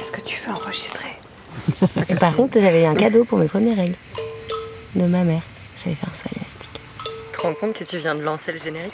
[0.00, 1.08] Est-ce que tu veux enregistrer
[2.20, 3.96] Par contre, j'avais eu un cadeau pour mes premières règles
[4.94, 5.42] de ma mère.
[5.82, 6.80] J'avais fait un soin élastique.
[7.32, 8.92] Tu te rends compte que tu viens de lancer le générique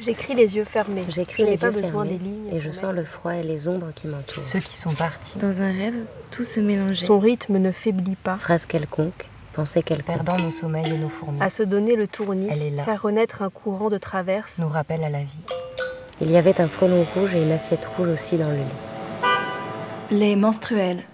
[0.00, 1.04] J'écris les yeux fermés.
[1.08, 2.48] J'écris Je n'ai les pas yeux besoin fermés des lignes.
[2.54, 4.42] et je sens le froid et les ombres qui m'entourent.
[4.42, 5.38] Ceux qui sont partis.
[5.38, 7.06] Dans un rêve, tout se mélangeait.
[7.06, 8.36] Son rythme ne faiblit pas.
[8.36, 10.16] Phrase quelconque, pensée quelconque.
[10.16, 12.84] Perdant nos sommeils et nos fourmis, À se donner le tournis, Elle est là.
[12.84, 14.52] faire renaître un courant de traverse.
[14.58, 15.38] nous rappelle à la vie.
[16.20, 18.62] Il y avait un frelon rouge et une assiette rouge aussi dans le lit.
[20.10, 21.04] Les menstruels.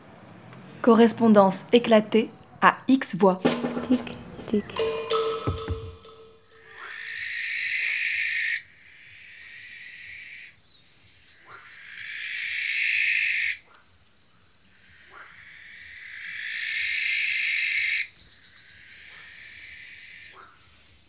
[0.81, 2.31] Correspondance éclatée
[2.63, 3.41] à X voix.
[3.89, 4.65] Tic, tic.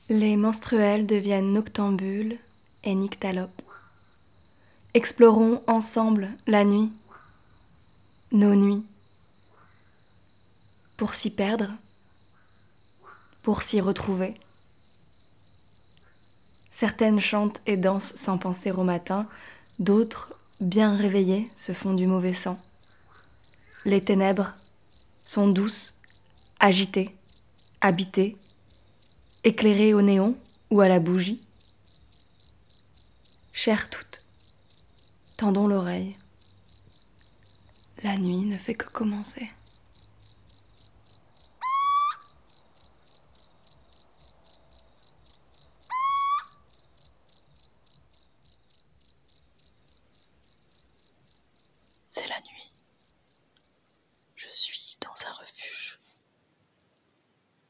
[0.09, 2.39] Les menstruels deviennent noctambules
[2.83, 3.61] et nyctalopes.
[4.95, 6.91] Explorons ensemble la nuit,
[8.31, 8.85] nos nuits,
[10.97, 11.69] pour s'y perdre,
[13.43, 14.35] pour s'y retrouver.
[16.71, 19.27] Certaines chantent et dansent sans penser au matin,
[19.79, 22.57] d'autres, bien réveillées, se font du mauvais sang.
[23.85, 24.53] Les ténèbres
[25.23, 25.93] sont douces,
[26.59, 27.15] agitées,
[27.81, 28.37] habitées,
[29.43, 30.35] éclairées au néon
[30.71, 31.45] ou à la bougie.
[33.53, 34.25] Chères toutes,
[35.37, 36.17] tendons l'oreille.
[38.03, 39.49] La nuit ne fait que commencer.
[52.07, 52.71] C'est la nuit.
[54.35, 55.99] Je suis dans un refuge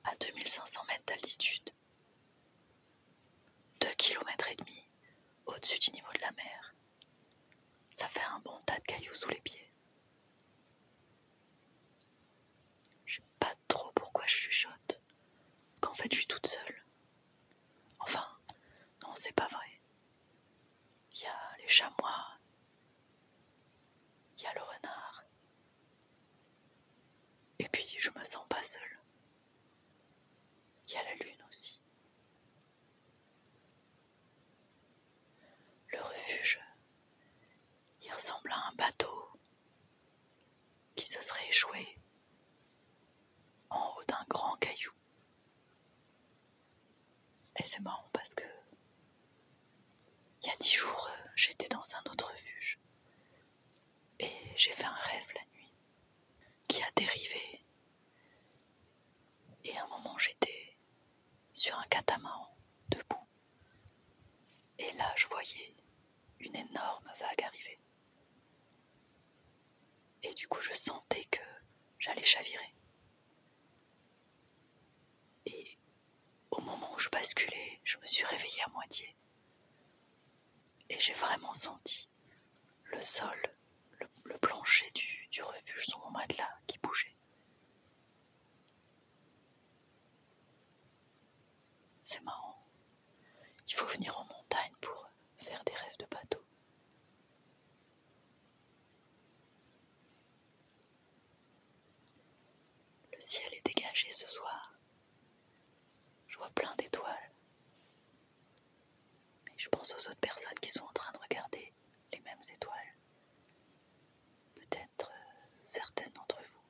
[0.04, 1.72] à 2500 mètres d'altitude,
[3.82, 4.90] 2 km et demi
[5.46, 6.76] au-dessus du niveau de la mer.
[7.96, 9.72] Ça fait un bon tas de cailloux sous les pieds.
[13.06, 15.02] Je sais pas trop pourquoi je chuchote,
[15.70, 16.84] parce qu'en fait je suis toute seule.
[18.00, 18.26] Enfin,
[19.04, 19.82] non, c'est pas vrai.
[21.14, 22.38] Il y a les chamois,
[24.38, 25.24] il y a le renard.
[27.60, 29.00] Et puis, je me sens pas seule.
[30.88, 31.82] Il y a la lune aussi.
[35.88, 36.60] Le refuge,
[38.04, 39.30] il ressemble à un bateau
[40.96, 41.98] qui se serait échoué
[43.70, 44.92] en haut d'un grand caillou.
[47.58, 48.44] Et c'est marrant parce que
[50.42, 52.80] il y a dix jours, euh, j'étais dans un autre refuge.
[54.20, 55.74] Et j'ai fait un rêve la nuit
[56.68, 57.66] qui a dérivé.
[59.64, 60.78] Et à un moment, j'étais
[61.52, 62.56] sur un catamaran,
[62.90, 63.28] debout.
[64.78, 65.76] Et là, je voyais
[66.40, 67.80] une énorme vague arriver.
[70.24, 71.42] Et du coup, je sentais que
[72.00, 72.74] j'allais chavirer.
[75.46, 75.78] Et
[76.52, 79.16] au moment où je basculais, je me suis réveillée à moitié.
[80.90, 82.10] Et j'ai vraiment senti
[82.86, 83.42] le sol
[84.00, 87.16] le, le plancher du, du refuge sous mon matelas qui bougeait.
[92.04, 92.64] C'est marrant.
[93.68, 96.44] Il faut venir en montagne pour faire des rêves de bateau.
[103.14, 104.74] Le ciel est dégagé ce soir.
[106.28, 107.32] Je vois plein d'étoiles.
[109.48, 111.74] Et je pense aux autres personnes qui sont en train de regarder
[112.14, 112.96] les mêmes étoiles
[114.56, 116.62] peut-être euh, certaines d'entre vous.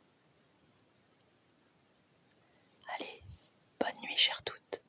[2.96, 3.22] Allez,
[3.78, 4.82] bonne nuit, chères toutes.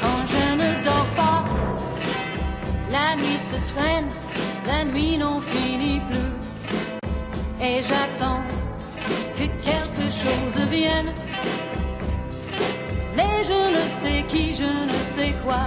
[0.00, 1.44] Quand je ne dors pas,
[2.90, 4.08] la nuit se traîne,
[4.66, 6.32] la nuit n'en finit plus.
[7.62, 8.42] Et j'attends
[9.36, 11.12] que quelque chose vienne.
[13.16, 15.64] Mais je ne sais qui, je ne sais quoi.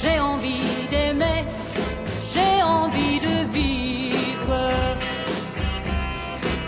[0.00, 1.44] J'ai envie d'aimer,
[2.32, 4.60] j'ai envie de vivre.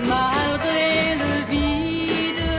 [0.09, 2.53] Malgré le vide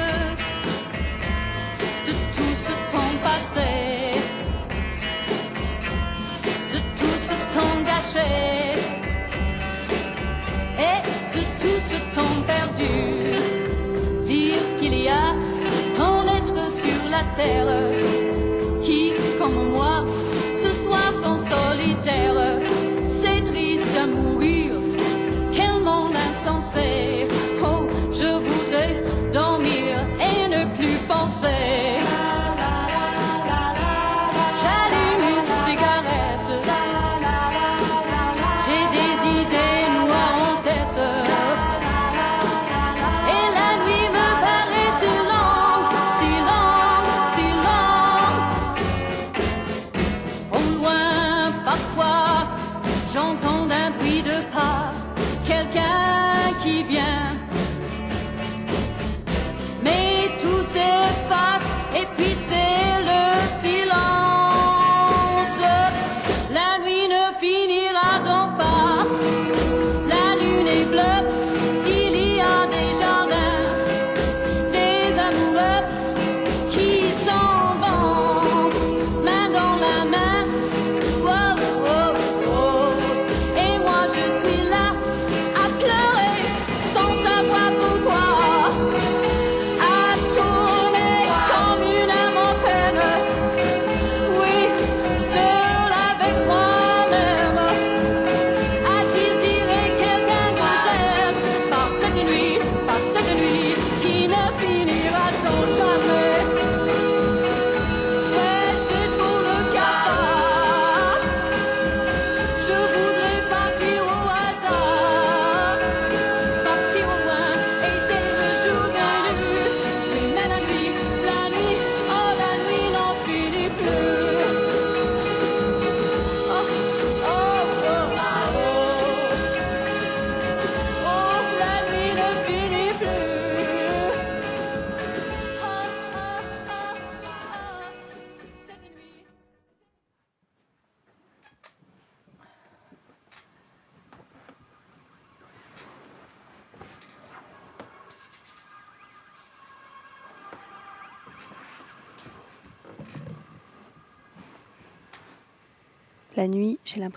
[2.08, 3.72] de tout ce temps passé,
[6.74, 8.30] de tout ce temps gâché
[10.90, 11.00] et
[11.36, 13.27] de tout ce temps perdu.
[18.84, 20.06] Qui, comme moi,
[20.62, 22.34] ce soir sont solitaires.
[23.08, 24.74] C'est triste à mourir,
[25.52, 27.28] quel monde insensé.
[27.64, 31.67] Oh, je voudrais dormir et ne plus penser.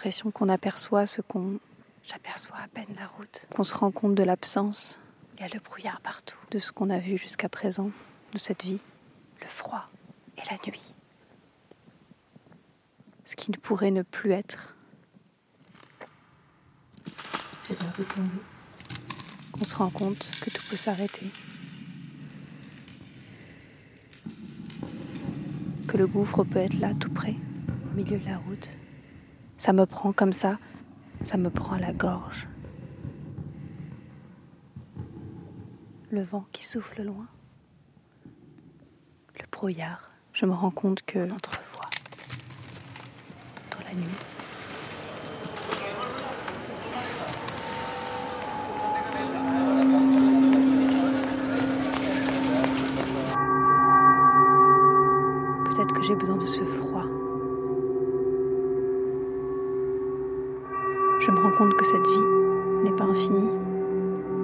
[0.00, 1.61] L'impression qu'on aperçoit ce qu'on...
[2.05, 4.99] J'aperçois à peine la route, qu'on se rend compte de l'absence.
[5.37, 7.91] Il y a le brouillard partout, de ce qu'on a vu jusqu'à présent,
[8.32, 8.81] de cette vie,
[9.43, 9.91] le froid
[10.38, 10.94] et la nuit.
[13.26, 14.75] Ce qui ne pourrait ne plus être.
[17.69, 18.31] J'ai peur de tomber.
[19.53, 21.26] Qu'on se rend compte que tout peut s'arrêter.
[25.87, 27.35] Que le gouffre peut être là, tout près,
[27.93, 28.79] au milieu de la route.
[29.61, 30.59] Ça me prend comme ça,
[31.21, 32.49] ça me prend à la gorge.
[36.11, 37.27] Le vent qui souffle loin.
[39.39, 40.12] Le brouillard.
[40.33, 41.91] Je me rends compte que l'entrevoix
[43.71, 44.30] dans la nuit.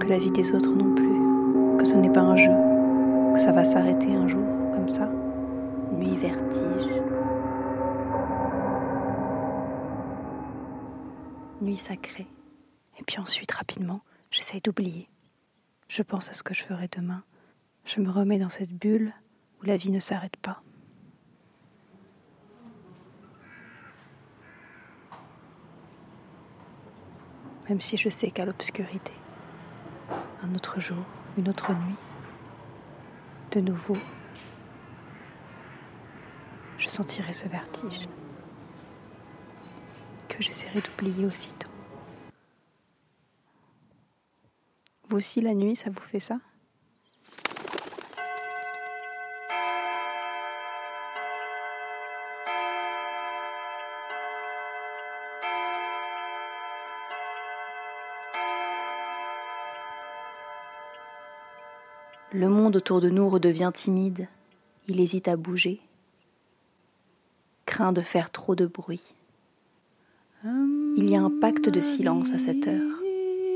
[0.09, 2.53] La vie des autres non plus, que ce n'est pas un jeu,
[3.35, 5.11] que ça va s'arrêter un jour, comme ça.
[5.93, 7.03] Nuit vertige.
[11.61, 12.29] Nuit sacrée.
[12.99, 14.01] Et puis ensuite, rapidement,
[14.31, 15.09] j'essaye d'oublier.
[15.89, 17.23] Je pense à ce que je ferai demain.
[17.85, 19.13] Je me remets dans cette bulle
[19.61, 20.63] où la vie ne s'arrête pas.
[27.69, 29.13] Même si je sais qu'à l'obscurité,
[30.57, 31.05] autre jour,
[31.39, 31.97] une autre nuit,
[33.53, 33.97] de nouveau,
[36.79, 38.09] je sentirai ce vertige
[40.29, 41.71] que j'essaierai d'oublier aussitôt.
[45.09, 46.39] Vous aussi, la nuit, ça vous fait ça?
[62.75, 64.29] Autour de nous redevient timide.
[64.89, 65.81] Il hésite à bouger,
[67.67, 69.15] craint de faire trop de bruit.
[70.45, 72.99] Il y a un pacte de silence à cette heure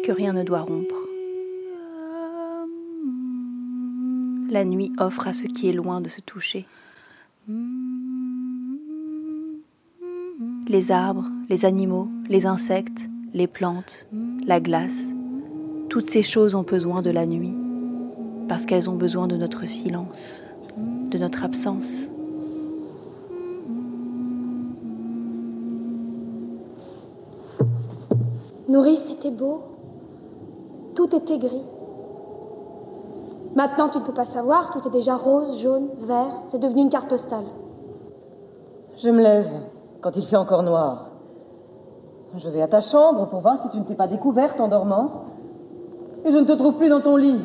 [0.04, 0.96] que rien ne doit rompre.
[4.50, 6.66] La nuit offre à ce qui est loin de se toucher.
[10.68, 14.08] Les arbres, les animaux, les insectes, les plantes,
[14.44, 15.08] la glace,
[15.88, 17.54] toutes ces choses ont besoin de la nuit
[18.50, 20.42] parce qu'elles ont besoin de notre silence,
[20.76, 22.08] de notre absence.
[28.68, 29.60] Nourrice, c'était beau.
[30.96, 31.62] Tout était gris.
[33.54, 36.42] Maintenant, tu ne peux pas savoir, tout est déjà rose, jaune, vert.
[36.46, 37.44] C'est devenu une carte postale.
[38.96, 39.48] Je me lève
[40.00, 41.12] quand il fait encore noir.
[42.36, 45.26] Je vais à ta chambre pour voir si tu ne t'es pas découverte en dormant.
[46.24, 47.40] Et je ne te trouve plus dans ton lit.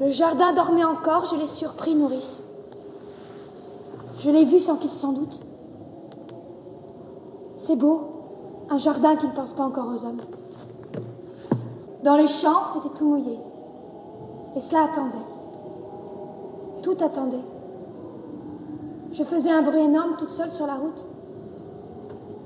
[0.00, 2.40] Le jardin dormait encore, je l'ai surpris, nourrice.
[4.20, 5.40] Je l'ai vu sans qu'il s'en doute.
[7.58, 8.02] C'est beau,
[8.70, 10.20] un jardin qui ne pense pas encore aux hommes.
[12.04, 13.38] Dans les champs, c'était tout mouillé.
[14.54, 15.26] Et cela attendait.
[16.82, 17.44] Tout attendait.
[19.12, 21.04] Je faisais un bruit énorme toute seule sur la route.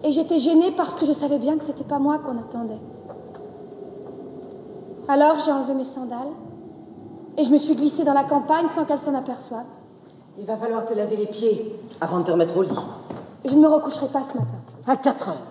[0.04, 2.80] Et j'étais gênée parce que je savais bien que c'était pas moi qu'on attendait.
[5.06, 6.32] Alors j'ai enlevé mes sandales
[7.36, 9.64] et je me suis glissée dans la campagne sans qu'elle s'en aperçoive.
[10.38, 12.70] Il va falloir te laver les pieds avant de te remettre au lit.
[13.44, 14.58] Je ne me recoucherai pas ce matin.
[14.86, 15.46] À 4 heures.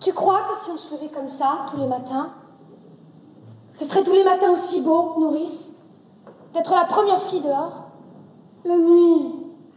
[0.00, 2.30] Tu crois que si on se levait comme ça tous les matins,
[3.74, 5.68] ce serait tous les matins aussi beau, nourrice,
[6.54, 7.84] d'être la première fille dehors?
[8.64, 9.34] La nuit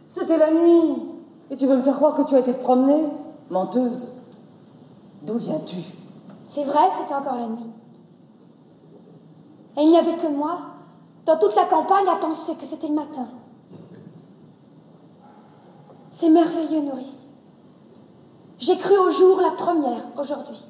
[0.08, 0.94] C'était la nuit
[1.50, 3.08] Et tu veux me faire croire que tu as été te promener?
[3.50, 4.08] Menteuse
[5.22, 5.76] D'où viens-tu?
[6.48, 7.70] C'est vrai, c'était encore la nuit.
[9.76, 10.58] Et il n'y avait que moi,
[11.26, 13.26] dans toute la campagne, à penser que c'était le matin.
[16.10, 17.30] C'est merveilleux, nourrice.
[18.58, 20.64] J'ai cru au jour la première aujourd'hui.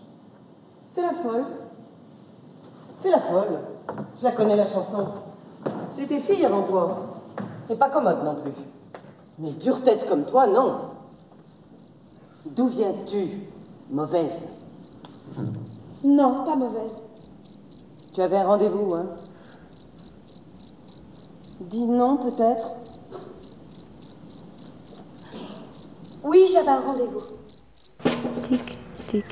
[0.95, 1.45] Fais la folle.
[3.01, 3.61] Fais la folle.
[4.19, 5.09] Je la connais, la chanson.
[5.99, 6.97] J'étais fille avant toi.
[7.69, 8.53] Et pas commode non plus.
[9.39, 10.77] Mais dure tête comme toi, non.
[12.47, 13.41] D'où viens-tu,
[13.91, 14.47] mauvaise?
[16.05, 17.03] Non, pas mauvaise.
[18.15, 19.07] Tu avais un rendez-vous, hein
[21.63, 22.71] Dis non, peut-être
[26.23, 27.23] Oui, j'avais un rendez-vous.
[28.47, 28.79] Tic,
[29.09, 29.25] tic.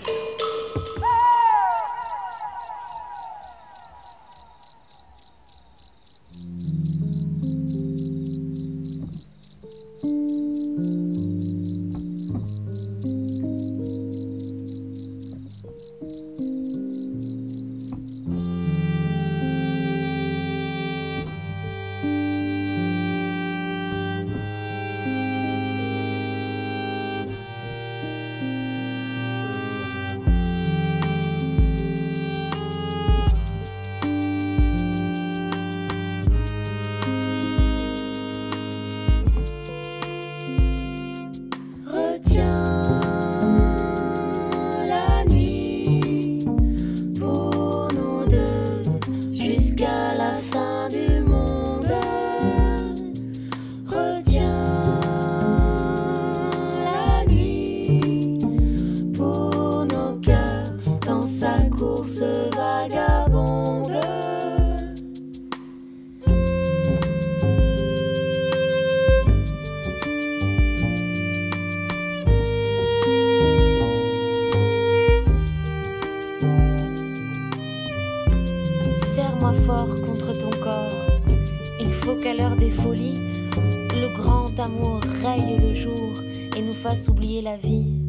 [84.62, 86.12] Amour raye le jour
[86.56, 88.01] et nous fasse oublier la vie.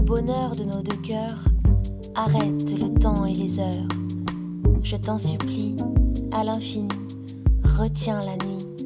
[0.00, 1.44] Le bonheur de nos deux cœurs,
[2.14, 3.88] arrête le temps et les heures.
[4.82, 5.76] Je t'en supplie,
[6.32, 6.88] à l'infini,
[7.78, 8.79] retiens la nuit.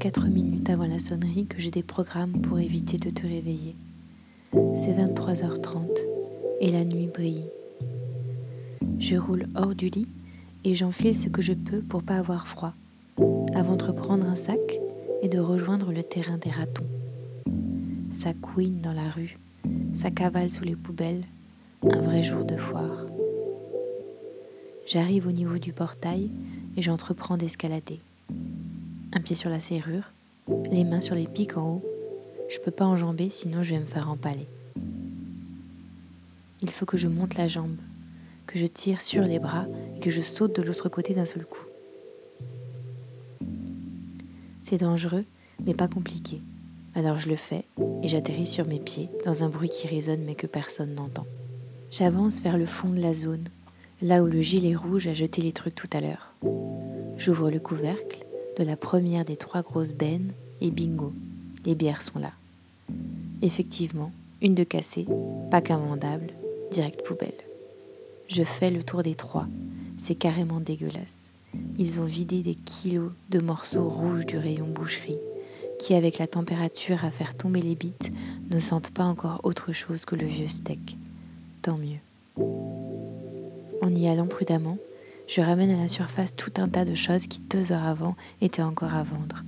[0.00, 3.76] 4 minutes avant la sonnerie que j'ai des programmes pour éviter de te réveiller.
[4.74, 5.90] C'est 23h30
[6.62, 7.44] et la nuit brille.
[8.98, 10.08] Je roule hors du lit
[10.64, 12.72] et j'enfile ce que je peux pour pas avoir froid,
[13.54, 14.80] avant de reprendre un sac
[15.20, 16.88] et de rejoindre le terrain des ratons.
[18.10, 19.36] Ça couine dans la rue,
[19.92, 21.24] ça cavale sous les poubelles,
[21.82, 23.04] un vrai jour de foire.
[24.86, 26.30] J'arrive au niveau du portail
[26.78, 28.00] et j'entreprends d'escalader.
[29.12, 30.12] Un pied sur la serrure,
[30.70, 31.84] les mains sur les pics en haut.
[32.48, 34.46] Je peux pas enjamber sinon je vais me faire empaler.
[36.62, 37.76] Il faut que je monte la jambe,
[38.46, 41.44] que je tire sur les bras et que je saute de l'autre côté d'un seul
[41.44, 41.64] coup.
[44.62, 45.24] C'est dangereux,
[45.66, 46.40] mais pas compliqué.
[46.94, 47.64] Alors je le fais
[48.02, 51.26] et j'atterris sur mes pieds dans un bruit qui résonne mais que personne n'entend.
[51.90, 53.48] J'avance vers le fond de la zone,
[54.02, 56.32] là où le gilet rouge a jeté les trucs tout à l'heure.
[57.16, 58.24] J'ouvre le couvercle
[58.60, 61.14] de la première des trois grosses bennes et bingo,
[61.64, 62.32] les bières sont là.
[63.40, 64.12] Effectivement,
[64.42, 65.06] une de cassée,
[65.50, 66.34] pas qu'invendable,
[66.70, 67.32] direct poubelle.
[68.28, 69.46] Je fais le tour des trois,
[69.96, 71.30] c'est carrément dégueulasse.
[71.78, 75.18] Ils ont vidé des kilos de morceaux rouges du rayon boucherie,
[75.78, 78.10] qui avec la température à faire tomber les bites
[78.50, 80.98] ne sentent pas encore autre chose que le vieux steak.
[81.62, 82.44] Tant mieux.
[83.80, 84.76] En y allant prudemment,
[85.30, 88.62] je ramène à la surface tout un tas de choses qui deux heures avant étaient
[88.62, 89.44] encore à vendre.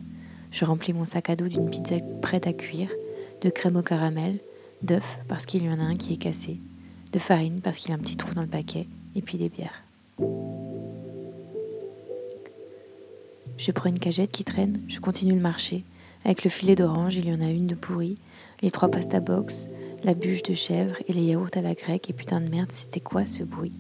[0.53, 2.90] Je remplis mon sac à dos d'une pizza prête à cuire,
[3.40, 4.38] de crème au caramel,
[4.83, 6.61] d'œufs parce qu'il y en a un qui est cassé,
[7.12, 9.49] de farine parce qu'il y a un petit trou dans le paquet, et puis des
[9.49, 9.83] bières.
[13.59, 15.85] Je prends une cagette qui traîne, je continue le marché.
[16.25, 18.18] Avec le filet d'orange, il y en a une de pourrie,
[18.62, 19.66] les trois pasta box,
[20.05, 22.09] la bûche de chèvre et les yaourts à la grecque.
[22.09, 23.73] Et putain de merde, c'était quoi ce bruit?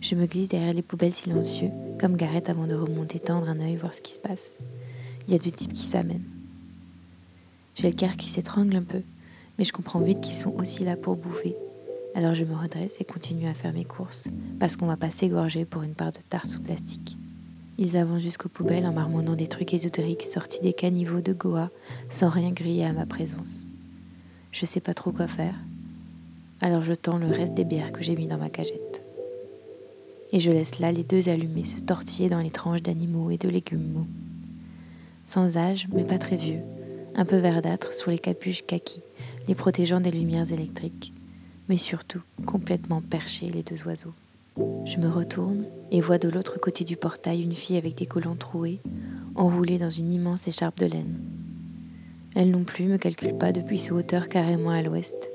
[0.00, 3.76] Je me glisse derrière les poubelles silencieux, comme Gareth avant de remonter tendre un œil
[3.76, 4.58] voir ce qui se passe.
[5.26, 6.28] Il y a deux types qui s'amènent.
[7.74, 9.02] J'ai le cœur qui s'étrangle un peu,
[9.58, 11.56] mais je comprends vite qu'ils sont aussi là pour bouffer.
[12.14, 14.28] Alors je me redresse et continue à faire mes courses,
[14.58, 17.16] parce qu'on va pas s'égorger pour une part de tarte sous plastique.
[17.78, 21.70] Ils avancent jusqu'aux poubelles en marmonnant des trucs ésotériques sortis des caniveaux de Goa,
[22.08, 23.68] sans rien griller à ma présence.
[24.52, 25.54] Je sais pas trop quoi faire,
[26.60, 28.85] alors je tends le reste des bières que j'ai mis dans ma cagette.
[30.32, 33.48] Et je laisse là les deux allumés se tortiller dans les tranches d'animaux et de
[33.48, 34.06] légumes mous.
[35.24, 36.60] sans âge mais pas très vieux,
[37.14, 39.00] un peu verdâtre sous les capuches kaki,
[39.48, 41.12] les protégeant des lumières électriques,
[41.68, 44.14] mais surtout complètement perchés les deux oiseaux.
[44.84, 48.36] Je me retourne et vois de l'autre côté du portail une fille avec des collants
[48.36, 48.80] troués,
[49.34, 51.18] enroulée dans une immense écharpe de laine.
[52.34, 55.30] Elle non plus me calcule pas depuis ses hauteurs carrément à l'ouest.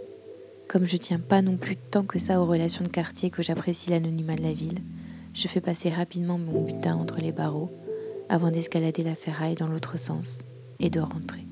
[0.72, 3.90] Comme je tiens pas non plus tant que ça aux relations de quartier que j'apprécie
[3.90, 4.80] l'anonymat de la ville,
[5.34, 7.70] je fais passer rapidement mon butin entre les barreaux
[8.30, 10.40] avant d'escalader la ferraille dans l'autre sens
[10.80, 11.46] et de rentrer.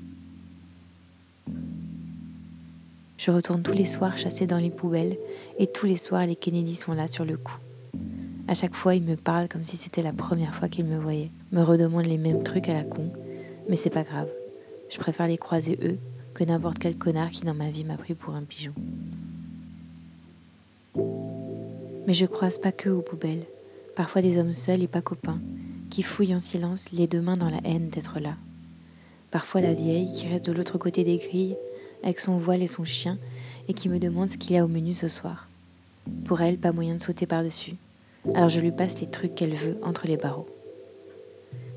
[3.18, 5.18] Je retourne tous les soirs chasser dans les poubelles
[5.58, 7.58] et tous les soirs les Kennedy sont là sur le coup.
[8.48, 11.30] À chaque fois, ils me parlent comme si c'était la première fois qu'ils me voyaient,
[11.52, 13.12] me redemandent les mêmes trucs à la con,
[13.68, 14.30] mais c'est pas grave.
[14.88, 15.98] Je préfère les croiser eux
[16.34, 18.72] que n'importe quel connard qui dans ma vie m'a pris pour un pigeon.
[22.06, 23.46] Mais je croise pas que aux poubelles,
[23.96, 25.40] parfois des hommes seuls et pas copains,
[25.90, 28.36] qui fouillent en silence les deux mains dans la haine d'être là.
[29.30, 31.56] Parfois la vieille qui reste de l'autre côté des grilles
[32.02, 33.18] avec son voile et son chien
[33.68, 35.48] et qui me demande ce qu'il y a au menu ce soir.
[36.24, 37.74] Pour elle, pas moyen de sauter par-dessus,
[38.34, 40.46] alors je lui passe les trucs qu'elle veut entre les barreaux.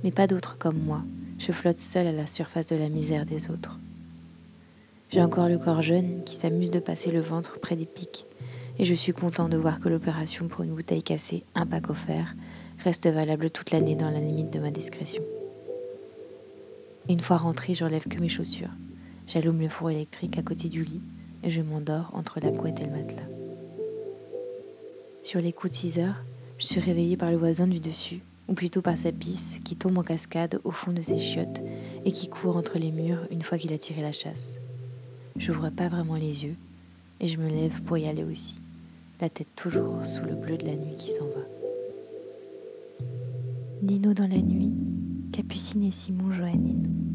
[0.04, 1.04] Mais pas d'autres comme moi,
[1.38, 3.78] je flotte seule à la surface de la misère des autres.
[5.13, 8.26] J'ai encore le corps jeune qui s'amuse de passer le ventre près des pics,
[8.80, 12.34] et je suis content de voir que l'opération pour une bouteille cassée, un pack offert,
[12.80, 15.21] reste valable toute l'année dans la limite de ma discrétion.
[17.10, 18.71] Une fois rentrée, j'enlève que mes chaussures.
[19.28, 21.04] J'allume le four électrique à côté du lit
[21.43, 23.21] et je m'endors entre la couette et le matelas.
[25.21, 26.23] Sur les coups de 6 heures,
[26.58, 29.99] je suis réveillée par le voisin du dessus, ou plutôt par sa pisse qui tombe
[29.99, 31.62] en cascade au fond de ses chiottes
[32.04, 34.56] et qui court entre les murs une fois qu'il a tiré la chasse.
[35.38, 36.56] J'ouvre pas vraiment les yeux
[37.19, 38.60] et je me lève pour y aller aussi,
[39.19, 41.41] la tête toujours sous le bleu de la nuit qui s'en va.
[43.82, 44.72] Dino dans la nuit,
[45.32, 47.12] Capucine et Simon Joannine.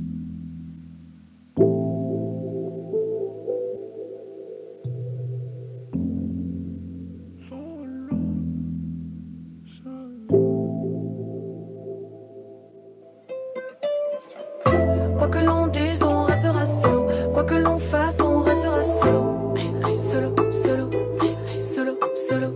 [22.15, 22.53] Solo.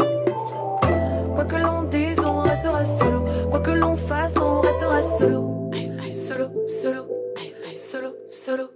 [1.35, 3.25] Quoi que l'on dise, on restera solo.
[3.51, 5.71] Quoi que l'on fasse, on restera solo.
[6.13, 7.07] Solo, solo,
[7.77, 8.71] solo, solo.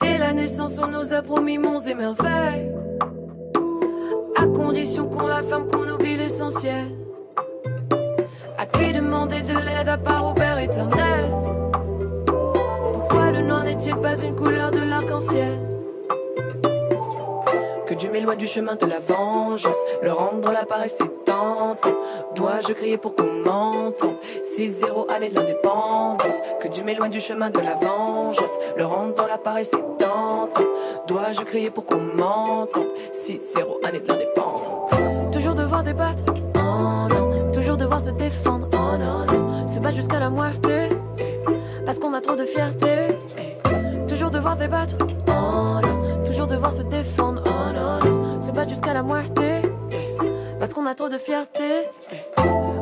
[0.00, 2.72] Dès la naissance, on nous a promis monts et merveilles.
[4.36, 6.86] À condition qu'on la ferme, qu'on oublie l'essentiel.
[8.56, 11.30] À qui demander de l'aide à part au Père éternel?
[12.26, 15.67] Pourquoi le noir n'est-il pas une couleur de l'arc-en-ciel?
[17.98, 21.90] Dieu m'éloigne du chemin de la vengeance, le rendre l'appareil c'est tentant.
[22.36, 24.14] Dois-je crier pour qu'on m'entende?
[24.56, 26.36] 6-0 année de l'indépendance.
[26.60, 30.50] Que Dieu m'éloigne du chemin de la vengeance, le rendre l'appareil c'est tentant.
[31.08, 32.86] Dois-je crier pour qu'on m'entende?
[33.12, 35.32] 6-0 année de l'indépendance.
[35.32, 36.22] Toujours devoir débattre,
[36.54, 37.50] oh non.
[37.52, 39.66] Toujours devoir se défendre, oh non, non.
[39.66, 40.90] Se battre jusqu'à la moitié
[41.84, 43.17] parce qu'on a trop de fierté.
[44.38, 44.94] Devoir débattre,
[45.26, 46.24] oh non.
[46.24, 48.40] Toujours devoir se défendre, oh non.
[48.40, 49.62] Se battre jusqu'à la moitié,
[50.60, 51.88] parce qu'on a trop de fierté.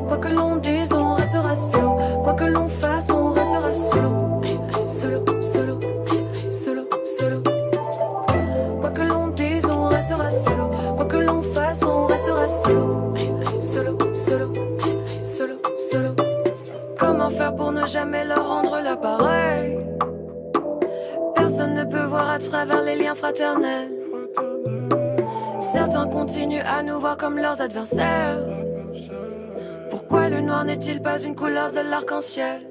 [0.07, 1.97] Quoi que l'on dise, on restera solo.
[2.23, 4.43] Quoi que l'on fasse, on restera solo.
[4.87, 5.81] Solo, solo,
[6.51, 6.89] solo,
[7.19, 7.43] solo.
[8.83, 10.71] Quoi que l'on dise, on restera solo.
[10.95, 13.15] Quoi que l'on fasse, on restera solo.
[13.63, 14.53] Solo, solo,
[15.25, 15.59] solo,
[15.91, 16.15] solo.
[16.99, 19.86] Comment faire pour ne jamais leur rendre l'appareil?
[21.57, 23.91] Personne ne peut voir à travers les liens fraternels.
[25.59, 28.37] Certains continuent à nous voir comme leurs adversaires.
[29.89, 32.69] Pourquoi le noir n'est-il pas une couleur de l'arc-en-ciel?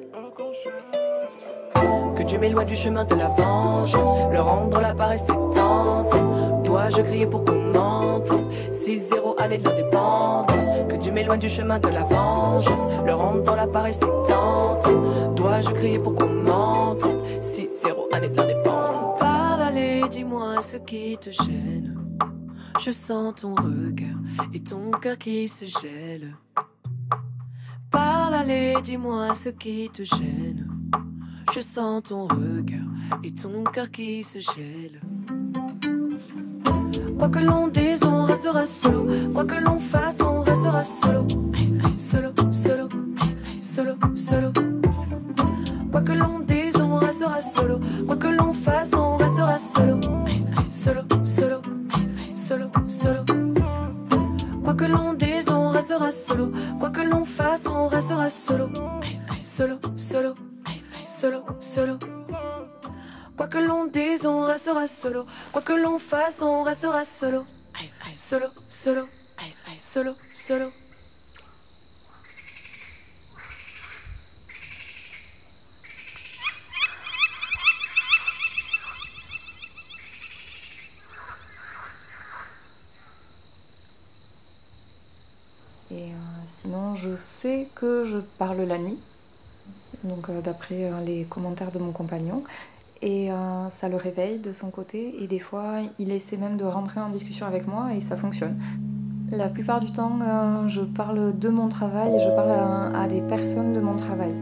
[2.16, 6.62] Que Dieu m'éloigne du chemin de la vengeance, le rendre l'appareil c'est tentant.
[6.64, 10.66] Dois-je crier pour qu'on m'entende 6-0 année de l'indépendance.
[10.88, 14.78] Que Dieu m'éloigne du chemin de la vengeance, le rendre l'appareil c'est tentant.
[15.36, 17.05] Dois-je crier pour qu'on m'entende
[20.66, 21.96] ce qui te gêne.
[22.84, 24.18] Je sens ton regard
[24.52, 26.36] et ton cœur qui se gèle.
[27.92, 30.68] Parle, allez, dis-moi ce qui te gêne.
[31.54, 32.90] Je sens ton regard
[33.24, 35.00] et ton cœur qui se gèle.
[37.20, 39.06] Quoi que l'on dise, on restera solo.
[39.36, 41.28] Quoi que l'on fasse, on restera solo.
[41.98, 42.90] Solo, solo,
[43.62, 44.52] solo, solo.
[45.92, 47.80] Quoi que l'on dise, on restera solo.
[48.08, 48.95] Quoi que l'on fasse,
[66.36, 67.46] fasse, on restera solo.
[68.14, 69.08] Solo, solo,
[69.80, 70.72] solo, solo.
[85.92, 86.16] Et euh,
[86.48, 89.00] sinon, je sais que je parle la nuit,
[90.04, 92.44] donc euh, d'après euh, les commentaires de mon compagnon.
[93.02, 95.22] Et euh, ça le réveille de son côté.
[95.22, 98.58] Et des fois, il essaie même de rentrer en discussion avec moi et ça fonctionne.
[99.32, 103.08] La plupart du temps, euh, je parle de mon travail et je parle à, à
[103.08, 104.34] des personnes de mon travail.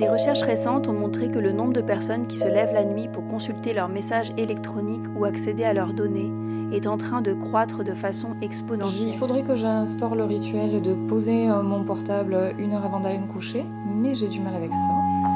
[0.00, 3.06] Des recherches récentes ont montré que le nombre de personnes qui se lèvent la nuit
[3.06, 6.32] pour consulter leurs messages électroniques ou accéder à leurs données
[6.74, 9.10] est en train de croître de façon exponentielle.
[9.10, 13.18] Il faudrait que j'instaure le rituel de poser euh, mon portable une heure avant d'aller
[13.18, 14.88] me coucher, mais j'ai du mal avec ça.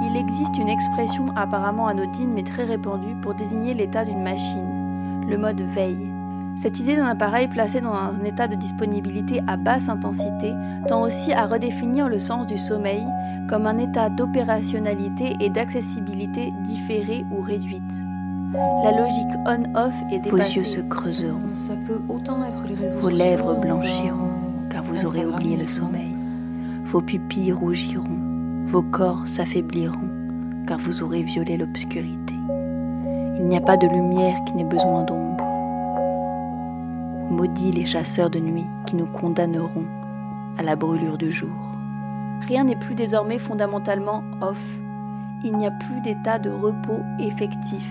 [0.02, 5.36] Il existe une expression apparemment anodine mais très répandue pour désigner l'état d'une machine, le
[5.36, 6.13] mode veille.
[6.56, 10.54] Cette idée d'un appareil placé dans un état de disponibilité à basse intensité
[10.86, 13.02] tend aussi à redéfinir le sens du sommeil
[13.48, 17.82] comme un état d'opérationnalité et d'accessibilité différée ou réduite.
[18.84, 20.58] La logique on-off est Vos dépassée.
[20.60, 24.30] yeux se creuseront, Ça peut autant être les réseaux vos lèvres blanchiront,
[24.70, 26.14] car vous aurez oublié le sommeil.
[26.84, 30.08] Vos pupilles rougiront, vos corps s'affaibliront,
[30.68, 32.36] car vous aurez violé l'obscurité.
[33.40, 35.33] Il n'y a pas de lumière qui n'ait besoin d'ombre.
[37.30, 39.86] Maudits les chasseurs de nuit qui nous condamneront
[40.58, 41.54] à la brûlure du jour.
[42.46, 44.62] Rien n'est plus désormais fondamentalement off.
[45.42, 47.84] Il n'y a plus d'état de repos effectif.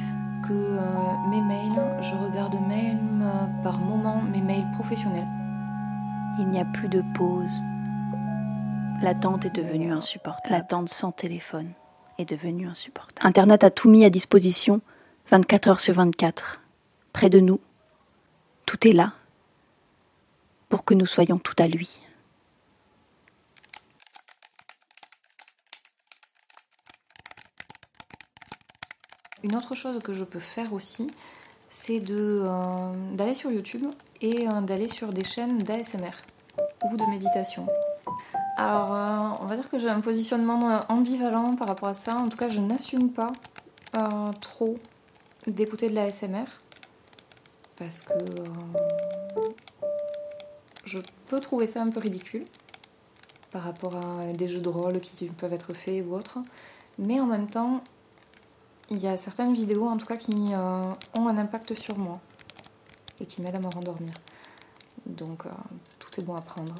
[0.47, 5.27] Que euh, mes mails, je regarde même euh, par moment mes mails professionnels.
[6.39, 7.61] Il n'y a plus de pause.
[9.01, 10.51] L'attente est devenue insupportable.
[10.51, 11.71] L'attente sans téléphone
[12.17, 13.27] est devenue insupportable.
[13.27, 14.81] Internet a tout mis à disposition
[15.29, 16.61] 24 heures sur 24.
[17.13, 17.59] Près de nous,
[18.65, 19.13] tout est là
[20.81, 22.01] que nous soyons tout à lui.
[29.43, 31.11] Une autre chose que je peux faire aussi,
[31.69, 33.85] c'est euh, d'aller sur YouTube
[34.21, 36.11] et euh, d'aller sur des chaînes d'ASMR
[36.85, 37.67] ou de méditation.
[38.57, 42.15] Alors, euh, on va dire que j'ai un positionnement ambivalent par rapport à ça.
[42.15, 43.31] En tout cas, je n'assume pas
[44.39, 44.79] trop
[45.45, 46.45] d'écouter de l'ASMR
[47.77, 48.13] parce que
[50.85, 52.45] je peux trouver ça un peu ridicule
[53.51, 56.39] par rapport à des jeux de rôle qui peuvent être faits ou autres.
[56.97, 57.83] Mais en même temps,
[58.89, 62.19] il y a certaines vidéos en tout cas qui euh, ont un impact sur moi
[63.19, 64.13] et qui m'aident à me rendormir.
[65.05, 65.49] Donc euh,
[65.99, 66.75] tout est bon à prendre.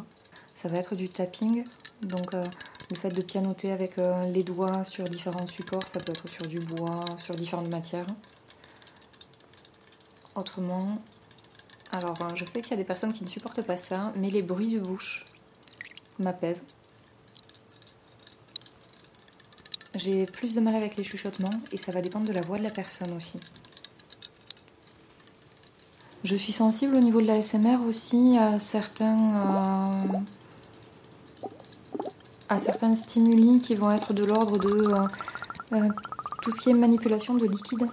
[0.56, 1.64] Ça va être du tapping,
[2.02, 2.44] donc euh,
[2.90, 6.60] le fait de pianoter avec les doigts sur différents supports, ça peut être sur du
[6.60, 8.06] bois, sur différentes matières.
[10.36, 10.98] Autrement,
[11.94, 14.30] alors euh, je sais qu'il y a des personnes qui ne supportent pas ça, mais
[14.30, 15.26] les bruits de bouche
[16.20, 16.64] m'apaisent.
[19.96, 22.64] J'ai plus de mal avec les chuchotements et ça va dépendre de la voix de
[22.64, 23.40] la personne aussi.
[26.24, 30.18] Je suis sensible au niveau de la SMR aussi à certains, euh,
[32.48, 35.02] à certains stimuli qui vont être de l'ordre de euh,
[35.74, 35.90] euh,
[36.42, 37.90] tout ce qui est manipulation de liquide.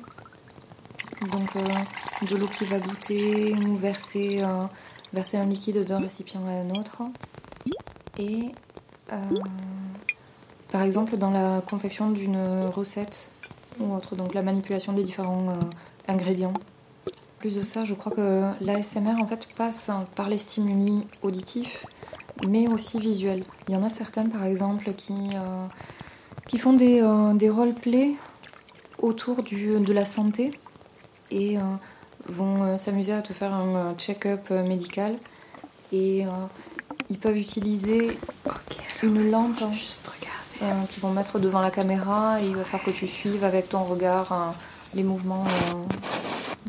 [1.29, 4.65] Donc euh, de l'eau qui va goûter ou verser, euh,
[5.13, 7.03] verser un liquide d'un récipient à un autre.
[8.19, 8.53] Et
[9.13, 9.17] euh,
[10.71, 13.31] par exemple dans la confection d'une recette
[13.79, 15.59] ou autre, donc la manipulation des différents
[16.09, 16.55] ingrédients.
[17.39, 21.87] Plus de ça, je crois que l'ASMR en fait passe par les stimuli auditifs,
[22.47, 23.45] mais aussi visuels.
[23.69, 25.31] Il y en a certaines par exemple qui,
[26.59, 28.13] font des, euh, des roleplays
[28.99, 30.53] autour de la santé
[31.31, 31.61] et euh,
[32.29, 35.17] vont euh, s'amuser à te faire un euh, check-up médical
[35.93, 36.25] et
[37.09, 38.17] ils peuvent utiliser
[39.03, 39.61] une lampe
[40.63, 43.69] euh, qu'ils vont mettre devant la caméra et il va faire que tu suives avec
[43.71, 44.51] ton regard euh,
[44.95, 45.45] les mouvements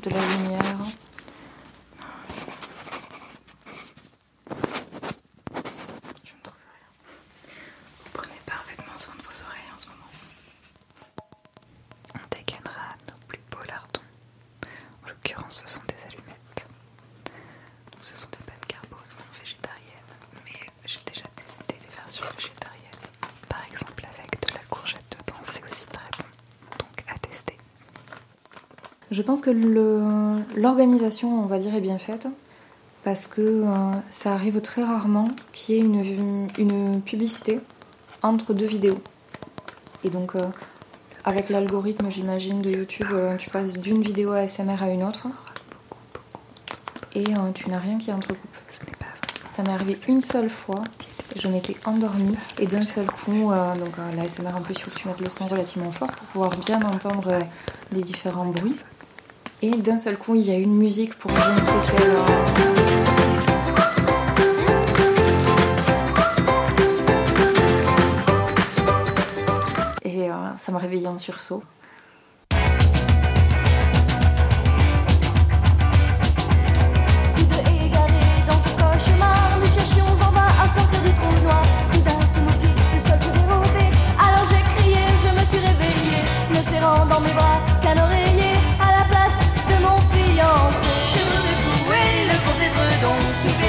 [0.01, 0.77] de la lumière.
[7.99, 10.09] Vous prenez parfaitement soin de vos oreilles en ce moment.
[12.15, 14.05] On dégainera nos plus beaux lardons.
[15.03, 16.65] En l'occurrence, ce sont des allumettes.
[17.91, 23.05] Donc, ce sont des pâtes carbone non végétariennes, mais j'ai déjà testé des versions végétariennes.
[23.49, 26.25] Par exemple, avec de la courgette dedans, c'est aussi très bon.
[26.79, 27.57] Donc, à tester.
[29.09, 32.27] Je pense que l'organisation, on va dire, est bien faite
[33.03, 37.59] parce que euh, ça arrive très rarement qu'il y ait une, une publicité
[38.21, 38.99] entre deux vidéos.
[40.03, 40.41] Et donc, euh,
[41.23, 45.27] avec l'algorithme, j'imagine, de YouTube, euh, tu passes d'une vidéo ASMR à une autre.
[47.15, 48.49] Et euh, tu n'as rien qui entrecoupe.
[49.45, 50.83] Ça m'est arrivé une seule fois.
[51.35, 54.91] Je m'étais endormie et d'un seul coup, donc euh, la ASMR en plus, il faut
[54.91, 57.39] que tu mettes le son relativement fort pour pouvoir bien entendre
[57.91, 58.83] les différents bruits.
[59.63, 61.51] Et d'un seul coup, il y a une musique pour je ne sais
[61.95, 62.17] quelle.
[70.11, 71.61] Et euh, ça m'a réveillée en sursaut.
[78.47, 79.67] Dans ce cauchemar, nous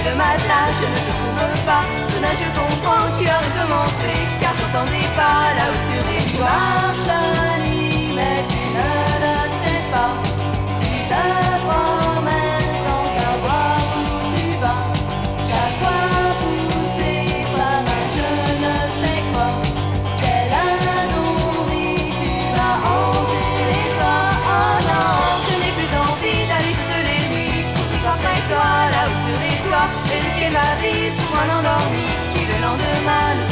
[0.04, 1.84] le matelas, je ne te trouve pas.
[2.10, 6.46] Soudain, je comprends tu as recommencé, car j'entendais pas là-haut sur les toits.
[6.46, 7.24] Marche la
[7.64, 8.90] nuit, mais tu ne
[9.24, 10.12] le sais pas.
[10.82, 11.22] Tu te
[11.66, 12.51] promènes
[31.42, 33.51] un endormi qui le lendemain ne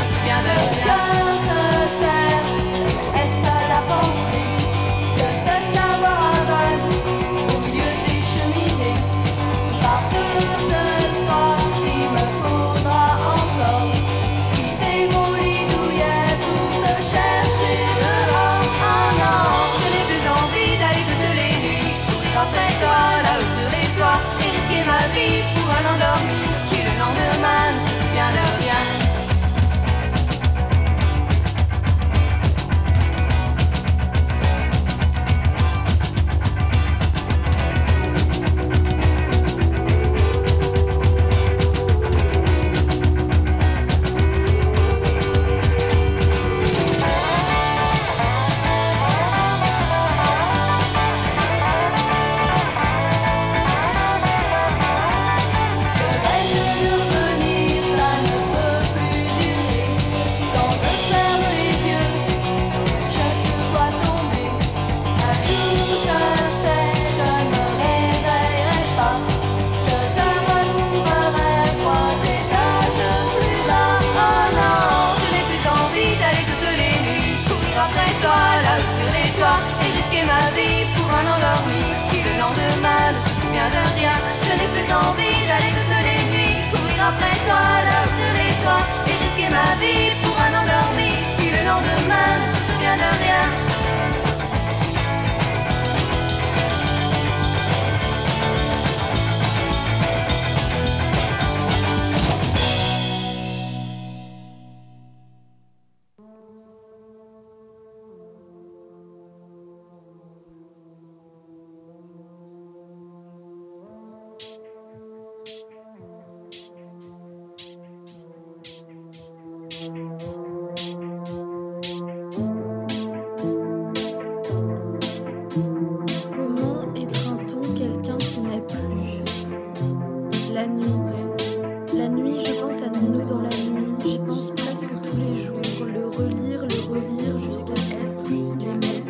[131.96, 132.44] La nuit.
[132.44, 133.94] Je pense à Nino dans la nuit.
[134.04, 135.60] J'y pense presque tous les jours.
[135.86, 139.04] Le relire, le relire jusqu'à être, l'aimer.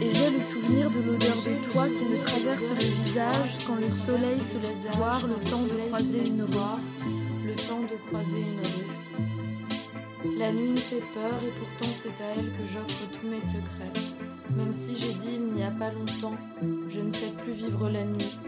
[0.00, 3.88] Et j'ai le souvenir de l'odeur de toi qui me traverse le visage quand le
[3.88, 6.80] soleil se laisse voir le temps de croiser une rue.
[7.46, 10.38] Le temps de croiser une rue.
[10.38, 14.16] La nuit me fait peur et pourtant c'est à elle que j'offre tous mes secrets.
[14.56, 16.36] Même si j'ai dit il n'y a pas longtemps,
[16.88, 18.40] je ne sais plus vivre la nuit.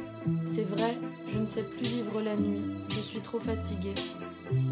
[0.47, 2.63] C'est vrai, je ne sais plus vivre la nuit.
[2.91, 3.95] Je suis trop fatiguée.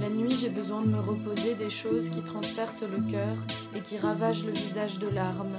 [0.01, 3.37] La nuit, j'ai besoin de me reposer des choses qui transpercent le cœur
[3.75, 5.59] et qui ravagent le visage de larmes.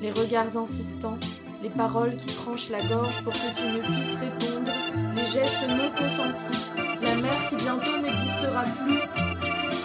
[0.00, 1.18] Les regards insistants,
[1.62, 4.72] les paroles qui tranchent la gorge pour que tu ne puisses répondre,
[5.14, 6.70] les gestes non consentis,
[7.02, 9.00] la mère qui bientôt n'existera plus.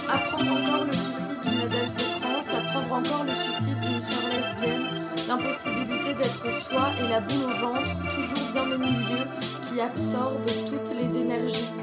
[0.08, 4.86] Apprendre encore le suicide d'une Adelphes France, apprendre encore le suicide d'une sœur lesbienne,
[5.28, 9.26] l'impossibilité d'être soi et la boule au ventre, toujours bien au milieu,
[9.68, 11.74] qui absorbe toutes les énergies.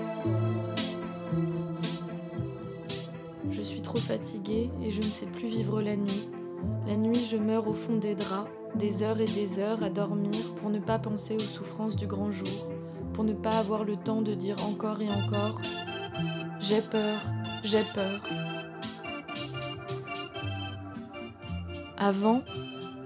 [3.50, 6.30] Je suis trop fatiguée et je ne sais plus vivre la nuit.
[6.86, 10.54] La nuit, je meurs au fond des draps, des heures et des heures à dormir
[10.60, 12.68] pour ne pas penser aux souffrances du grand jour,
[13.14, 15.60] pour ne pas avoir le temps de dire encore et encore
[16.60, 17.20] J'ai peur,
[17.64, 18.22] j'ai peur.
[21.98, 22.42] Avant,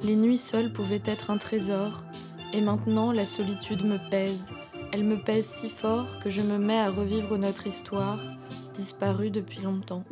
[0.03, 2.05] les nuits seules pouvaient être un trésor,
[2.55, 4.53] et maintenant la solitude me pèse.
[4.93, 8.21] Elle me pèse si fort que je me mets à revivre notre histoire,
[8.75, 10.05] disparue depuis longtemps.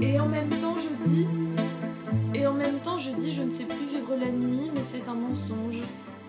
[0.00, 1.28] Et en même temps, je dis,
[2.34, 5.08] et en même temps, je dis, je ne sais plus vivre la nuit, mais c'est
[5.08, 5.82] un mensonge.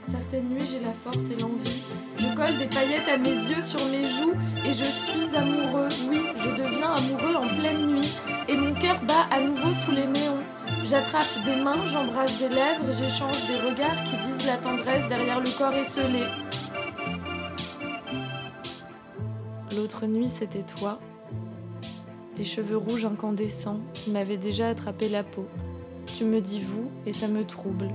[0.09, 1.83] Certaines nuits, j'ai la force et l'envie.
[2.17, 4.33] Je colle des paillettes à mes yeux, sur mes joues,
[4.65, 5.87] et je suis amoureux.
[6.09, 10.07] Oui, je deviens amoureux en pleine nuit, et mon cœur bat à nouveau sous les
[10.07, 10.43] néons.
[10.83, 15.57] J'attrape des mains, j'embrasse des lèvres, j'échange des regards qui disent la tendresse derrière le
[15.57, 16.23] corps esselé.
[19.77, 20.99] L'autre nuit, c'était toi,
[22.37, 25.45] les cheveux rouges incandescents qui m'avaient déjà attrapé la peau.
[26.17, 27.89] Tu me dis vous et ça me trouble.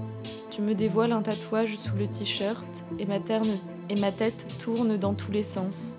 [0.56, 5.12] Tu me dévoiles un tatouage sous le t-shirt et ma, et ma tête tourne dans
[5.12, 5.98] tous les sens.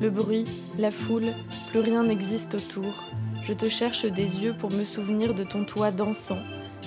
[0.00, 0.44] Le bruit,
[0.78, 1.34] la foule,
[1.70, 3.10] plus rien n'existe autour.
[3.42, 6.38] Je te cherche des yeux pour me souvenir de ton toit dansant.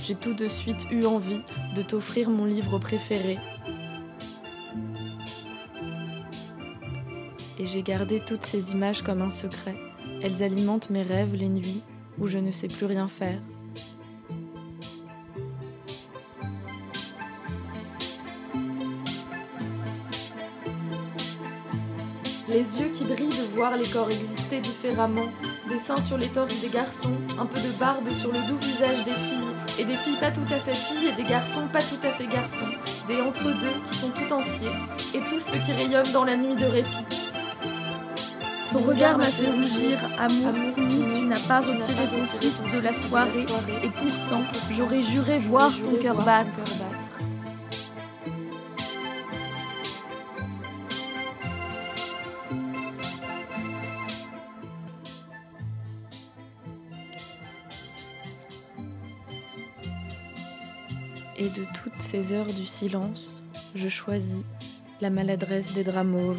[0.05, 1.41] J'ai tout de suite eu envie
[1.75, 3.37] de t'offrir mon livre préféré.
[7.59, 9.75] Et j'ai gardé toutes ces images comme un secret.
[10.23, 11.83] Elles alimentent mes rêves les nuits
[12.17, 13.41] où je ne sais plus rien faire.
[22.57, 25.27] Les yeux qui brillent de voir les corps exister différemment.
[25.69, 29.03] Des seins sur les torses des garçons, un peu de barbe sur le doux visage
[29.03, 31.99] des filles, et des filles pas tout à fait filles et des garçons pas tout
[32.01, 32.65] à fait garçons.
[33.07, 34.71] Des entre-deux qui sont tout entiers,
[35.13, 37.29] et tous ceux qui rayonnent dans la nuit de répit.
[38.71, 42.93] Ton regard m'a fait rougir, amour timide, tu n'as pas retiré ton sweat de la
[42.95, 43.45] soirée,
[43.83, 44.41] et pourtant
[44.75, 46.57] j'aurais juré voir ton cœur battre.
[61.47, 63.41] Et de toutes ces heures du silence,
[63.73, 64.41] je choisis
[64.99, 66.35] la maladresse des draps mauves.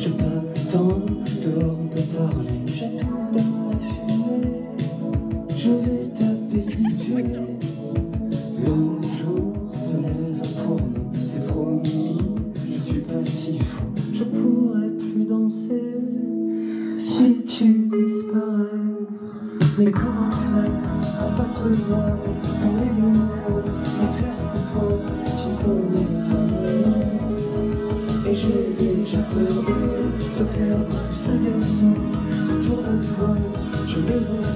[0.00, 1.00] Je t'attends
[1.42, 2.60] dehors, on peut parler.
[2.66, 4.62] J'étouffe dans la fumée,
[5.56, 5.93] je vais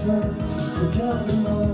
[0.08, 1.67] les efface, regarde-moi, tu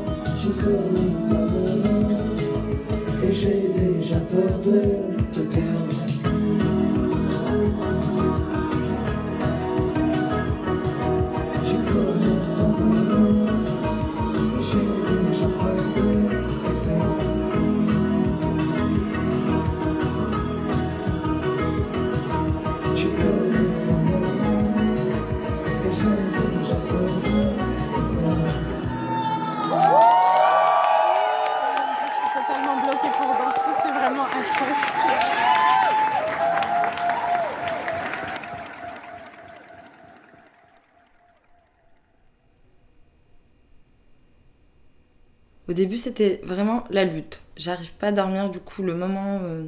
[46.04, 47.40] c'était vraiment la lutte.
[47.56, 49.64] J'arrive pas à dormir, du coup, le moment euh,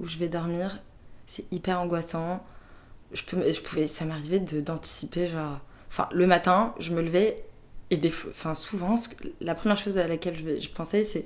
[0.00, 0.78] où je vais dormir,
[1.26, 2.44] c'est hyper angoissant.
[3.12, 5.60] Je, peux, je pouvais, ça m'arrivait d'anticiper, genre.
[5.88, 7.44] Enfin, le matin, je me levais
[7.90, 8.96] et des enfin, souvent,
[9.40, 11.24] la première chose à laquelle je, je pensais, c'est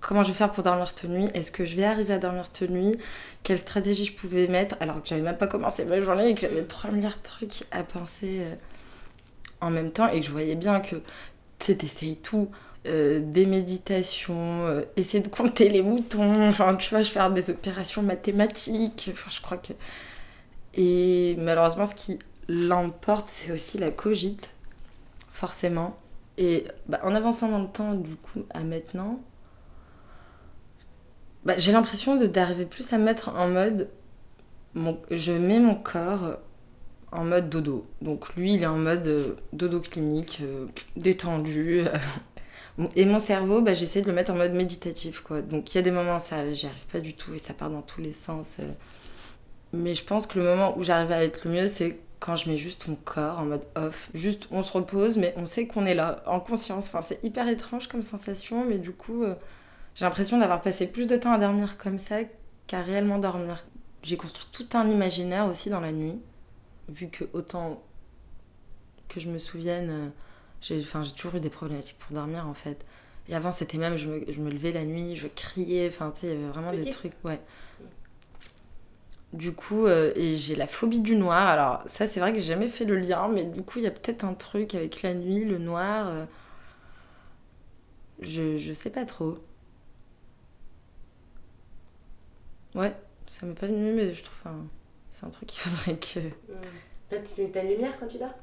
[0.00, 1.28] comment je vais faire pour dormir cette nuit?
[1.34, 2.96] Est-ce que je vais arriver à dormir cette nuit?
[3.42, 4.76] Quelle stratégie je pouvais mettre?
[4.80, 7.64] Alors que j'avais même pas commencé ma journée et que j'avais 3 milliards de trucs
[7.72, 8.54] à penser euh,
[9.60, 10.96] en même temps et que je voyais bien que
[11.58, 12.48] tu sais, tout.
[12.86, 17.50] Euh, des méditations, euh, essayer de compter les moutons, enfin tu vois, je faire des
[17.50, 19.72] opérations mathématiques, enfin je crois que...
[20.74, 22.18] Et malheureusement ce qui
[22.48, 24.50] l'emporte c'est aussi la cogite,
[25.30, 25.96] forcément.
[26.38, 29.20] Et bah, en avançant dans le temps du coup à maintenant,
[31.44, 33.88] bah, j'ai l'impression d'arriver plus à mettre en mode...
[34.74, 36.36] Mon, je mets mon corps
[37.12, 37.86] en mode dodo.
[38.02, 40.42] Donc lui, il est en mode euh, dodo clinique,
[40.96, 41.84] détendu,
[42.94, 45.40] Et mon cerveau, bah, j'essaie de le mettre en mode méditatif, quoi.
[45.40, 47.70] Donc il y a des moments, ça, j'y arrive pas du tout et ça part
[47.70, 48.56] dans tous les sens.
[48.60, 48.70] euh.
[49.72, 52.50] Mais je pense que le moment où j'arrive à être le mieux, c'est quand je
[52.50, 54.08] mets juste mon corps en mode off.
[54.14, 56.86] Juste, on se repose, mais on sait qu'on est là, en conscience.
[56.86, 59.34] Enfin, c'est hyper étrange comme sensation, mais du coup, euh,
[59.94, 62.18] j'ai l'impression d'avoir passé plus de temps à dormir comme ça
[62.66, 63.64] qu'à réellement dormir.
[64.02, 66.20] J'ai construit tout un imaginaire aussi dans la nuit,
[66.88, 67.82] vu que autant
[69.08, 70.08] que je me souvienne, euh,
[70.66, 72.84] j'ai enfin, j'ai toujours eu des problématiques pour dormir en fait.
[73.28, 76.20] Et avant, c'était même, je me, je me levais la nuit, je criais, enfin, tu
[76.22, 77.40] sais, il y avait vraiment des trucs, ouais.
[79.32, 81.48] Du coup, euh, et j'ai la phobie du noir.
[81.48, 83.86] Alors, ça, c'est vrai que j'ai jamais fait le lien, mais du coup, il y
[83.88, 86.08] a peut-être un truc avec la nuit, le noir.
[86.08, 86.24] euh,
[88.20, 89.38] je, je sais pas trop.
[92.74, 92.94] Ouais,
[93.26, 94.36] ça m'est pas venu, mais je trouve.
[94.44, 94.66] enfin,
[95.10, 96.20] c'est un truc qu'il faudrait que.
[97.08, 98.34] Tu t'as une lumière quand tu dors?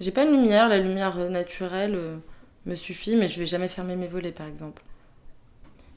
[0.00, 2.16] J'ai pas de lumière, la lumière naturelle euh,
[2.66, 4.82] me suffit, mais je vais jamais fermer mes volets par exemple.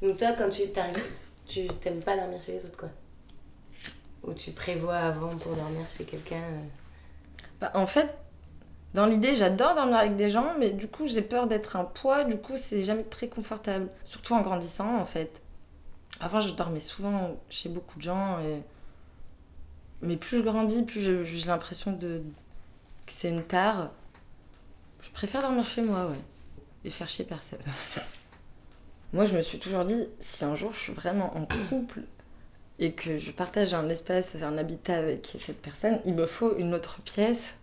[0.01, 1.13] Donc toi, quand tu t'arrives,
[1.45, 2.89] tu t'aimes pas dormir chez les autres, quoi?
[4.23, 6.61] Ou tu prévois avant pour dormir chez quelqu'un euh,
[7.59, 8.09] Bah, en fait,
[8.93, 12.23] dans l'idée, j'adore dormir avec des gens, mais du coup, j'ai peur d'être un poids,
[12.23, 13.89] du coup, c'est jamais très confortable.
[14.03, 15.41] Surtout en grandissant, en fait.
[16.19, 18.61] Avant, je dormais souvent chez beaucoup de gens, et...
[20.01, 22.23] mais plus je grandis, plus j'ai l'impression de...
[23.11, 23.91] c'est une tare.
[25.01, 26.19] Je préfère dormir chez moi, ouais.
[26.85, 27.59] Et faire chier personne.
[29.13, 32.01] moi, je me suis toujours dit, si un jour je suis vraiment en couple
[32.79, 36.73] et que je partage un espace, un habitat avec cette personne, il me faut une
[36.73, 37.53] autre pièce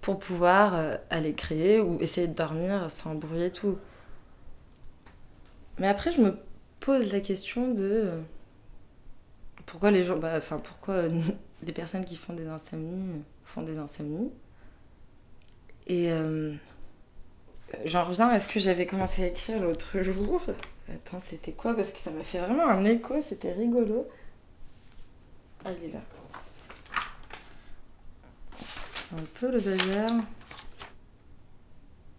[0.00, 3.78] pour pouvoir euh, aller créer ou essayer de dormir sans bruit et tout.
[5.78, 6.36] Mais après, je me
[6.80, 8.10] pose la question de
[9.64, 11.04] pourquoi les gens, bah, enfin pourquoi
[11.62, 14.32] les personnes qui font des insomnies font des insomnies?
[15.86, 16.54] Et euh,
[17.84, 20.42] j'en reviens à ce que j'avais commencé à écrire l'autre jour?
[20.92, 21.74] Attends, c'était quoi?
[21.74, 24.08] Parce que ça m'a fait vraiment un écho, c'était rigolo.
[25.64, 26.00] Ah, il est là.
[28.58, 30.12] C'est un peu le bazar.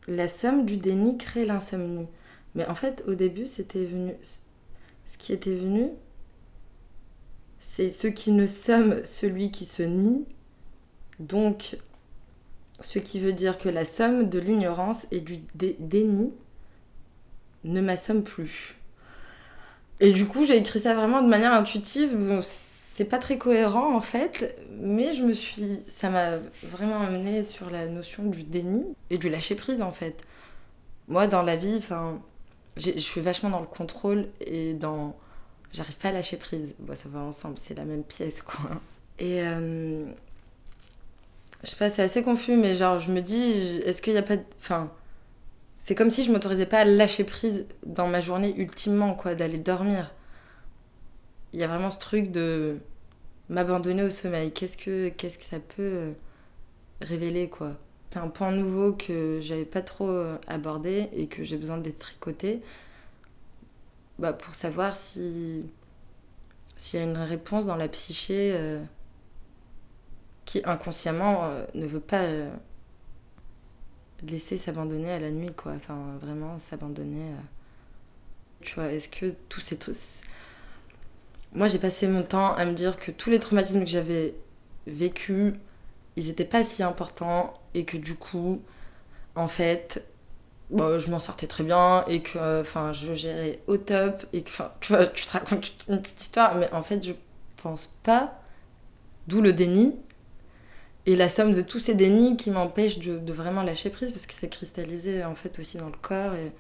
[0.08, 2.08] La somme du déni crée l'insomnie.
[2.56, 4.14] Mais en fait, au début, c'était venu.
[5.06, 5.90] Ce qui était venu,
[7.60, 10.26] c'est ce qui ne somme celui qui se nie.
[11.20, 11.78] Donc,
[12.82, 16.34] ce qui veut dire que la somme de l'ignorance et du dé- déni
[17.64, 18.76] ne m'assomme plus.
[20.00, 22.16] Et du coup, j'ai écrit ça vraiment de manière intuitive.
[22.18, 25.80] Bon, c'est pas très cohérent en fait, mais je me suis.
[25.88, 30.22] Ça m'a vraiment amené sur la notion du déni et du lâcher prise en fait.
[31.08, 32.22] Moi, dans la vie, enfin,
[32.78, 35.16] je suis vachement dans le contrôle et dans.
[35.72, 36.76] J'arrive pas à lâcher prise.
[36.80, 38.70] Bon, ça va ensemble, c'est la même pièce quoi.
[39.20, 39.42] Et.
[39.42, 40.06] euh,
[41.64, 44.22] Je sais pas, c'est assez confus, mais genre, je me dis, est-ce qu'il y a
[44.24, 44.38] pas.
[44.38, 44.92] de- Enfin.
[45.78, 49.60] C'est comme si je m'autorisais pas à lâcher prise dans ma journée ultimement, quoi, d'aller
[49.60, 50.14] dormir.
[51.54, 52.78] Il y a vraiment ce truc de
[53.50, 54.52] m'abandonner au sommeil.
[54.54, 56.14] Qu'est-ce que, qu'est-ce que ça peut euh,
[57.02, 57.78] révéler, quoi?
[58.12, 62.00] C'est un point nouveau que j'avais pas trop euh, abordé et que j'ai besoin d'être
[62.00, 62.62] tricoté
[64.20, 65.66] bah, pour savoir si
[66.78, 68.84] s'il y a une réponse dans la psyché euh,
[70.66, 72.50] inconsciemment euh, ne veut pas euh,
[74.28, 75.74] laisser s'abandonner à la nuit, quoi.
[75.74, 77.32] Enfin, vraiment s'abandonner.
[77.32, 77.42] euh.
[78.62, 79.98] Tu vois, est-ce que tous ces trucs.
[81.54, 84.36] Moi, j'ai passé mon temps à me dire que tous les traumatismes que j'avais
[84.88, 85.54] vécus,
[86.16, 88.62] ils étaient pas si importants et que du coup,
[89.36, 90.04] en fait,
[90.70, 94.50] bon, je m'en sortais très bien et que enfin, je gérais au top et que,
[94.80, 97.14] tu vois, tu te racontes une petite histoire, mais en fait, je
[97.58, 98.40] pense pas,
[99.28, 99.96] d'où le déni
[101.06, 104.26] et la somme de tous ces dénis qui m'empêchent de, de vraiment lâcher prise parce
[104.26, 106.52] que c'est cristallisé en fait aussi dans le corps et,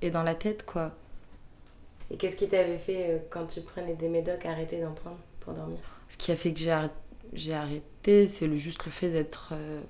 [0.00, 0.92] et dans la tête, quoi.
[2.10, 5.54] Et qu'est-ce qui t'avait fait, euh, quand tu prenais des médocs, arrêter d'en prendre pour
[5.54, 5.78] dormir?
[6.08, 6.94] Ce qui a fait que j'ai arrêté,
[7.32, 9.80] j'ai arrêté, c'est le, juste le fait d'être euh,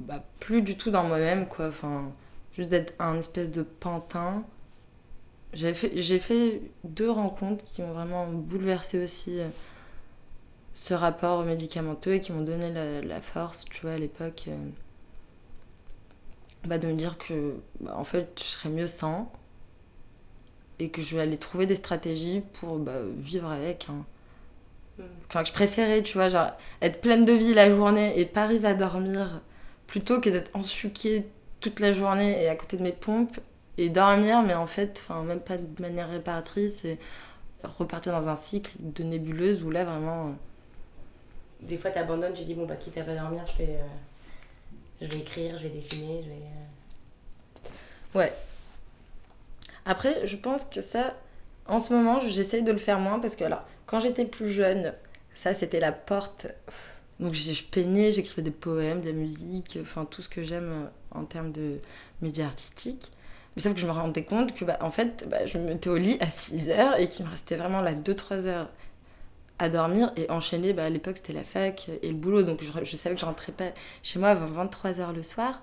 [0.00, 1.68] bah, plus du tout dans moi-même, quoi.
[1.68, 2.12] Enfin,
[2.52, 4.44] juste d'être un espèce de pantin.
[5.54, 9.48] J'avais fait, j'ai fait deux rencontres qui m'ont vraiment bouleversé aussi euh,
[10.74, 14.56] ce rapport médicamenteux et qui m'ont donné la, la force, tu vois, à l'époque, euh,
[16.66, 19.30] bah, de me dire que, bah, en fait, je serais mieux sans
[20.78, 23.88] et que je vais aller trouver des stratégies pour bah, vivre avec.
[23.90, 24.04] hein.
[25.28, 28.42] Enfin, que je préférais, tu vois, genre être pleine de vie la journée et pas
[28.44, 29.40] arriver à dormir
[29.86, 31.26] plutôt que d'être ensuquée
[31.60, 33.38] toute la journée et à côté de mes pompes
[33.78, 36.98] et dormir, mais en fait, enfin, même pas de manière réparatrice et
[37.64, 40.34] repartir dans un cycle de nébuleuse où là vraiment.
[41.60, 43.86] Des fois, t'abandonnes, tu dis, bon, bah, quitte à pas dormir, je vais, euh,
[45.00, 46.36] je vais écrire, je vais dessiner, je vais.
[46.36, 47.68] euh,
[48.18, 48.32] Ouais.
[49.86, 51.14] Après, je pense que ça,
[51.66, 54.92] en ce moment, j'essaye de le faire moins parce que, alors, quand j'étais plus jeune,
[55.34, 56.46] ça, c'était la porte.
[57.20, 60.84] Donc, je, je peignais, j'écrivais des poèmes, de la musique, enfin, tout ce que j'aime
[60.84, 61.78] euh, en termes de
[62.22, 63.12] médias artistiques.
[63.56, 65.90] Mais sauf que je me rendais compte que, bah, en fait, bah, je me mettais
[65.90, 68.68] au lit à 6 heures et qu'il me restait vraiment là 2-3 heures
[69.58, 70.72] à dormir et enchaîner.
[70.72, 72.42] Bah, à l'époque, c'était la fac et le boulot.
[72.42, 73.70] Donc, je, savais que je rentrais pas
[74.02, 75.62] chez moi avant 23 heures le soir.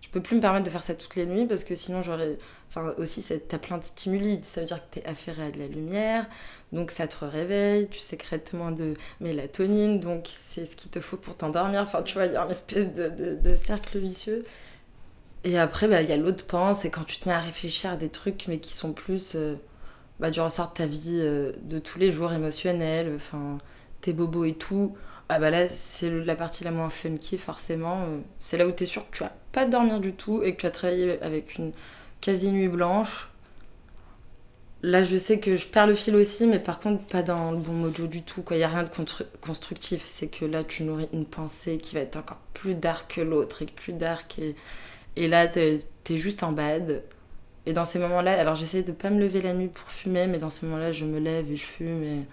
[0.00, 2.38] Je peux plus me permettre de faire ça toutes les nuits parce que sinon, j'aurais.
[2.68, 4.40] Enfin, aussi, t'as plein de stimuli.
[4.42, 6.26] Ça veut dire que t'es affairé à de la lumière.
[6.72, 7.88] Donc, ça te réveille.
[7.88, 10.00] Tu sécrètes moins de mélatonine.
[10.00, 11.82] Donc, c'est ce qu'il te faut pour t'endormir.
[11.82, 14.44] Enfin, tu vois, il y a une espèce de, de- de cercle vicieux.
[15.44, 17.90] Et après, bah, il y a l'autre pan, c'est quand tu te mets à réfléchir
[17.90, 19.56] à des trucs, mais qui sont plus euh,
[20.22, 23.58] bah, du ressort ta vie euh, de tous les jours, émotionnelle, enfin,
[24.00, 24.96] tes bobos et tout.
[25.28, 28.02] Ah bah là, c'est la partie la moins funky, forcément.
[28.04, 30.60] euh, C'est là où t'es sûr que tu vas pas dormir du tout et que
[30.62, 31.72] tu vas travailler avec une
[32.22, 33.28] quasi-nuit blanche.
[34.82, 37.58] Là, je sais que je perds le fil aussi, mais par contre, pas dans le
[37.58, 38.44] bon mojo du tout.
[38.50, 38.90] Il n'y a rien de
[39.40, 40.02] constructif.
[40.06, 43.62] C'est que là, tu nourris une pensée qui va être encore plus dark que l'autre
[43.62, 44.38] et plus dark.
[44.40, 44.56] Et,
[45.16, 45.78] et là, t'es
[46.10, 47.02] es juste en bad.
[47.66, 50.38] Et dans ces moments-là, alors j'essaie de pas me lever la nuit pour fumer, mais
[50.38, 52.02] dans ces moments-là, je me lève et je fume.
[52.02, 52.26] Et,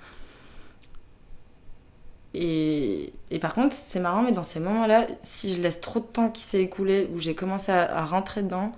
[2.33, 6.05] et, et par contre, c'est marrant, mais dans ces moments-là, si je laisse trop de
[6.05, 8.73] temps qui s'est écoulé, où j'ai commencé à, rentrer dedans,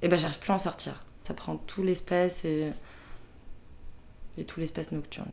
[0.00, 1.04] et ben j'arrive plus à en sortir.
[1.24, 2.72] Ça prend tout l'espace et,
[4.38, 5.30] et tout l'espace nocturne.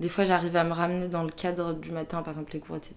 [0.00, 2.76] Des fois, j'arrive à me ramener dans le cadre du matin, par exemple les cours,
[2.76, 2.94] etc.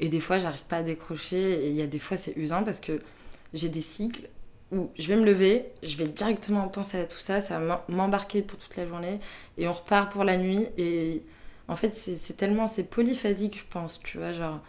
[0.00, 1.64] Et des fois, j'arrive pas à décrocher.
[1.64, 3.00] Et il y a des fois, c'est usant parce que
[3.54, 4.28] j'ai des cycles
[4.72, 7.96] où je vais me lever, je vais directement penser à tout ça, ça va m'em-
[7.96, 9.20] m'embarquer pour toute la journée.
[9.56, 10.66] Et on repart pour la nuit.
[10.78, 11.22] Et
[11.68, 14.60] en fait, c'est tellement, c'est polyphasique, je pense, tu vois, genre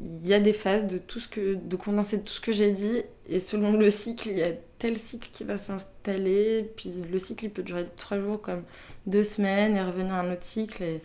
[0.00, 2.72] il y a des phases de tout ce que de condenser tout ce que j'ai
[2.72, 7.18] dit et selon le cycle il y a tel cycle qui va s'installer puis le
[7.18, 8.64] cycle il peut durer trois jours comme
[9.06, 11.00] deux semaines et revenir à un autre cycle et,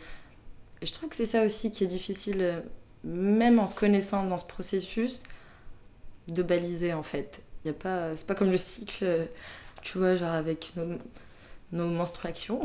[0.81, 2.59] et je trouve que c'est ça aussi qui est difficile euh,
[3.03, 5.21] même en se connaissant dans ce processus
[6.31, 9.25] de baliser en fait y a pas c'est pas comme le cycle euh,
[9.81, 10.97] tu vois genre avec nos,
[11.71, 12.61] nos menstruations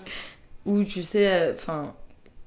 [0.66, 1.94] où tu sais euh, enfin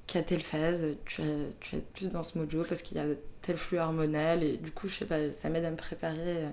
[0.09, 1.25] qu'à telle phase, tu es,
[1.59, 3.05] tu es plus dans ce mojo parce qu'il y a
[3.41, 6.49] tel flux hormonal et du coup, je sais pas, ça m'aide à me préparer euh,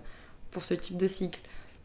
[0.50, 1.40] pour ce type de cycle.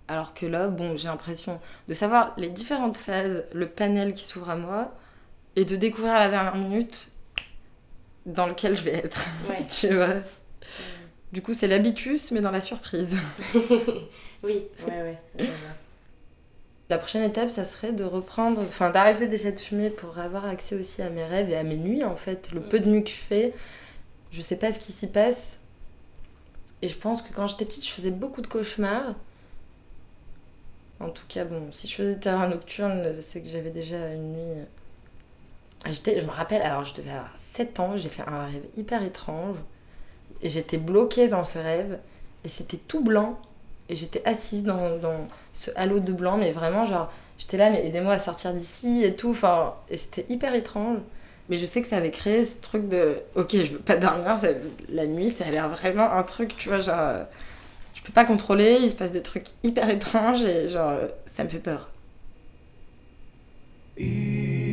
[0.07, 4.49] Alors que là, bon, j'ai l'impression de savoir les différentes phases, le panel qui s'ouvre
[4.49, 4.93] à moi
[5.55, 7.11] et de découvrir à la dernière minute
[8.25, 9.27] dans lequel je vais être.
[9.49, 9.65] Ouais.
[9.69, 10.15] tu vois
[11.31, 13.17] Du coup, c'est l'habitus, mais dans la surprise.
[14.43, 15.49] Oui, ouais, ouais.
[16.89, 20.75] La prochaine étape, ça serait de reprendre, enfin d'arrêter déjà de fumer pour avoir accès
[20.75, 22.51] aussi à mes rêves et à mes nuits en fait.
[22.51, 23.53] Le peu de nuits que je fais,
[24.31, 25.57] je sais pas ce qui s'y passe.
[26.81, 29.13] Et je pense que quand j'étais petite, je faisais beaucoup de cauchemars.
[30.99, 34.65] En tout cas, bon, si je faisais terreur nocturne, c'est que j'avais déjà une nuit.
[35.85, 38.63] Ah, J'étais, je me rappelle, alors je devais avoir 7 ans, j'ai fait un rêve
[38.75, 39.57] hyper étrange.
[40.41, 41.99] Et j'étais bloquée dans ce rêve.
[42.43, 43.39] Et c'était tout blanc.
[43.89, 47.85] Et j'étais assise dans, dans ce halo de blanc, mais vraiment, genre, j'étais là, mais
[47.85, 49.31] aidez-moi à sortir d'ici et tout.
[49.31, 50.99] Enfin, et c'était hyper étrange.
[51.49, 54.39] Mais je sais que ça avait créé ce truc de, ok, je veux pas dormir,
[54.89, 57.25] la nuit, ça a l'air vraiment un truc, tu vois, genre,
[57.93, 60.93] je peux pas contrôler, il se passe des trucs hyper étranges et genre,
[61.25, 61.89] ça me fait peur.
[63.99, 64.70] on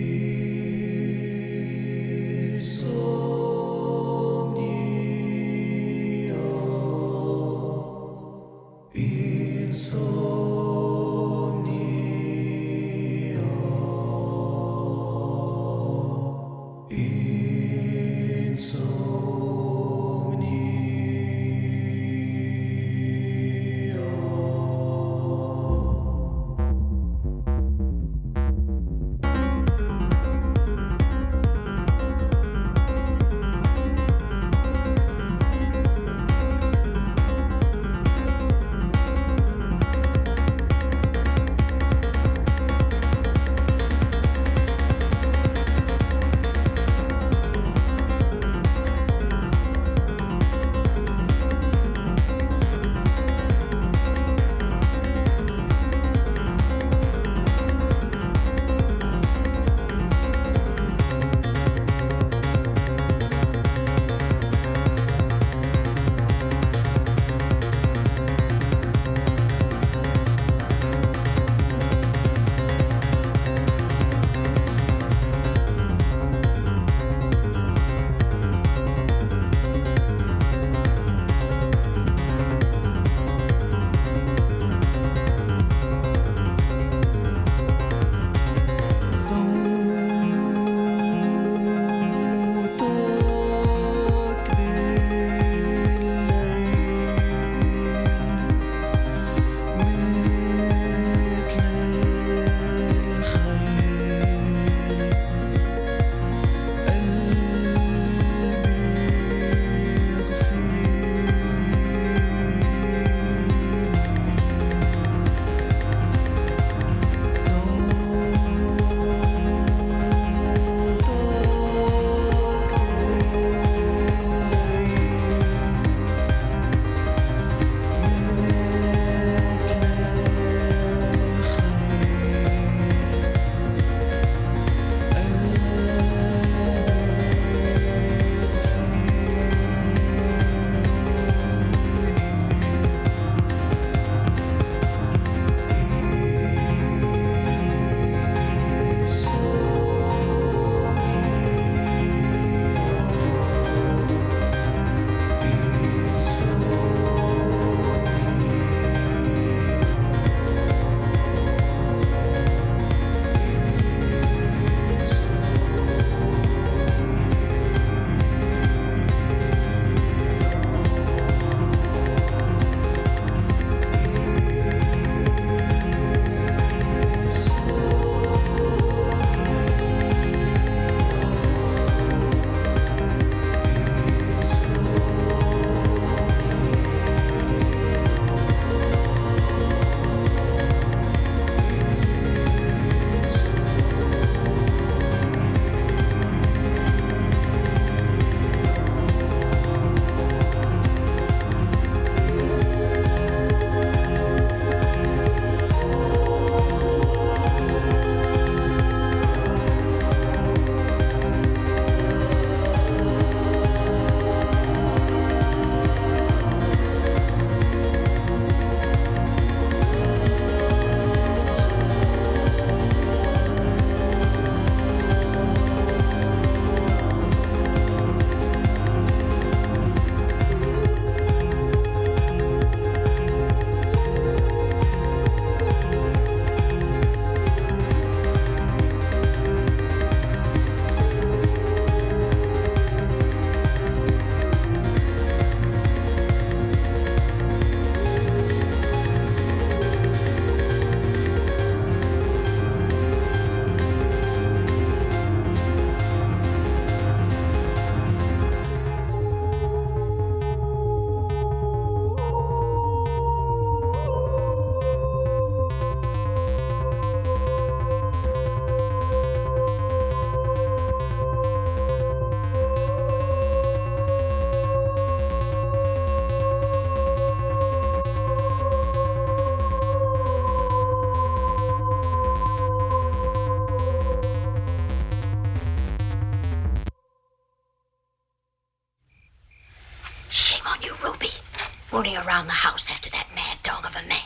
[292.29, 294.21] around the house after that mad dog of a man.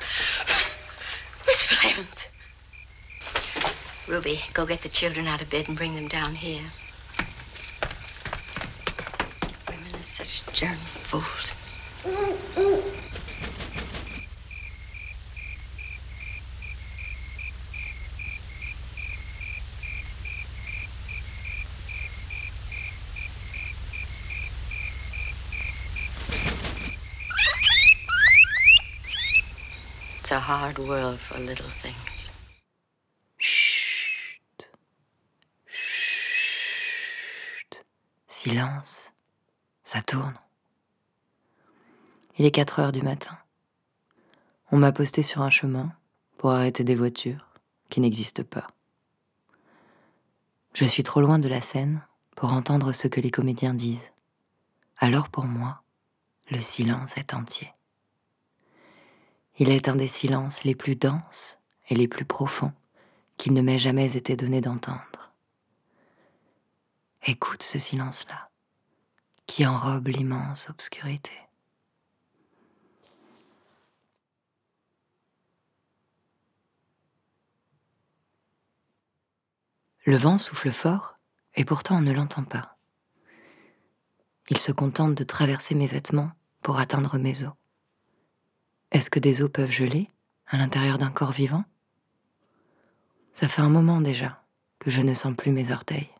[1.46, 2.26] Miss Valence.
[4.08, 6.64] Ruby, go get the children out of bed and bring them down here.
[9.68, 11.56] Women are such germ fools.
[30.50, 32.32] For little things.
[38.26, 39.12] Silence.
[39.84, 40.34] Ça tourne.
[42.36, 43.38] Il est 4 heures du matin.
[44.72, 45.92] On m'a posté sur un chemin
[46.36, 47.46] pour arrêter des voitures
[47.88, 48.66] qui n'existent pas.
[50.74, 52.02] Je suis trop loin de la scène
[52.34, 54.10] pour entendre ce que les comédiens disent.
[54.96, 55.82] Alors pour moi,
[56.50, 57.72] le silence est entier.
[59.60, 61.58] Il est un des silences les plus denses
[61.90, 62.72] et les plus profonds
[63.36, 65.34] qu'il ne m'ait jamais été donné d'entendre.
[67.26, 68.48] Écoute ce silence-là,
[69.46, 71.34] qui enrobe l'immense obscurité.
[80.06, 81.18] Le vent souffle fort,
[81.54, 82.78] et pourtant on ne l'entend pas.
[84.48, 86.30] Il se contente de traverser mes vêtements
[86.62, 87.59] pour atteindre mes os.
[88.92, 90.08] Est-ce que des os peuvent geler
[90.46, 91.64] à l'intérieur d'un corps vivant?
[93.34, 94.42] Ça fait un moment déjà
[94.78, 96.10] que je ne sens plus mes orteils.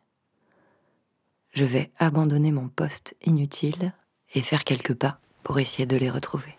[1.53, 3.93] Je vais abandonner mon poste inutile
[4.33, 6.55] et faire quelques pas pour essayer de les retrouver.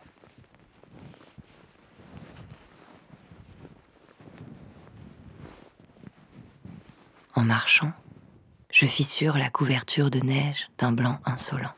[7.34, 7.92] En marchant,
[8.70, 11.72] je fissure la couverture de neige d'un blanc insolent,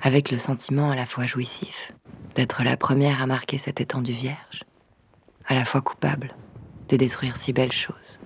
[0.00, 1.92] avec le sentiment à la fois jouissif
[2.34, 4.64] d'être la première à marquer cette étendue vierge,
[5.46, 6.34] à la fois coupable
[6.88, 8.18] de détruire si belles choses.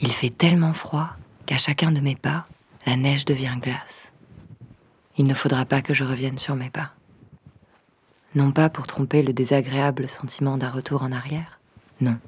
[0.00, 1.10] Il fait tellement froid
[1.46, 2.46] qu'à chacun de mes pas,
[2.86, 4.12] la neige devient glace.
[5.16, 6.92] Il ne faudra pas que je revienne sur mes pas.
[8.34, 11.60] Non pas pour tromper le désagréable sentiment d'un retour en arrière,
[12.00, 12.18] non.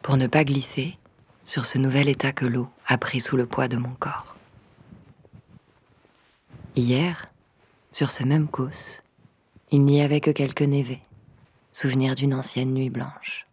[0.00, 0.98] Pour ne pas glisser
[1.44, 4.31] sur ce nouvel état que l'eau a pris sous le poids de mon corps.
[6.74, 7.30] Hier,
[7.92, 9.02] sur ce même causse,
[9.70, 11.02] il n'y avait que quelques névés,
[11.70, 13.46] souvenir d'une ancienne nuit blanche.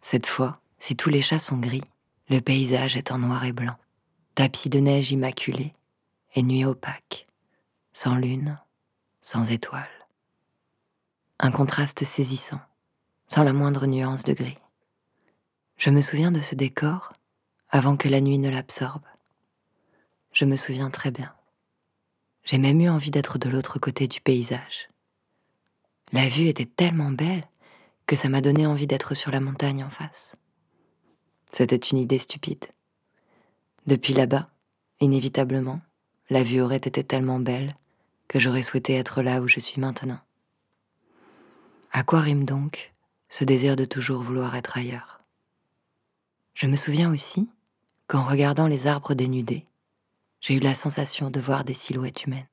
[0.00, 1.84] Cette fois, si tous les chats sont gris,
[2.30, 3.76] le paysage est en noir et blanc,
[4.34, 5.74] tapis de neige immaculée
[6.34, 7.26] et nuit opaque,
[7.92, 8.58] sans lune,
[9.20, 9.84] sans étoiles.
[11.40, 12.60] Un contraste saisissant,
[13.28, 14.58] sans la moindre nuance de gris.
[15.76, 17.12] Je me souviens de ce décor
[17.68, 19.04] avant que la nuit ne l'absorbe.
[20.32, 21.34] Je me souviens très bien.
[22.44, 24.88] J'ai même eu envie d'être de l'autre côté du paysage.
[26.12, 27.48] La vue était tellement belle
[28.06, 30.34] que ça m'a donné envie d'être sur la montagne en face.
[31.52, 32.66] C'était une idée stupide.
[33.86, 34.50] Depuis là-bas,
[35.00, 35.80] inévitablement,
[36.28, 37.74] la vue aurait été tellement belle
[38.28, 40.20] que j'aurais souhaité être là où je suis maintenant.
[41.92, 42.92] À quoi rime donc
[43.28, 45.22] ce désir de toujours vouloir être ailleurs
[46.54, 47.48] Je me souviens aussi
[48.06, 49.66] qu'en regardant les arbres dénudés,
[50.44, 52.46] j'ai eu la sensation de voir des silhouettes humaines.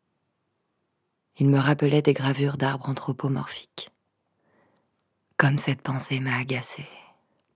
[1.36, 3.89] Ils me rappelaient des gravures d'arbres anthropomorphiques.
[5.36, 6.88] Comme cette pensée m'a agacée.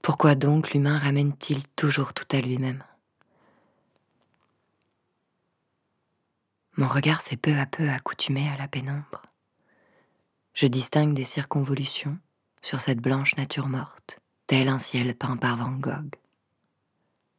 [0.01, 2.83] Pourquoi donc l'humain ramène-t-il toujours tout à lui-même?
[6.75, 9.21] Mon regard s'est peu à peu accoutumé à la pénombre.
[10.53, 12.19] Je distingue des circonvolutions
[12.61, 16.13] sur cette blanche nature morte, tel un ciel peint par Van Gogh.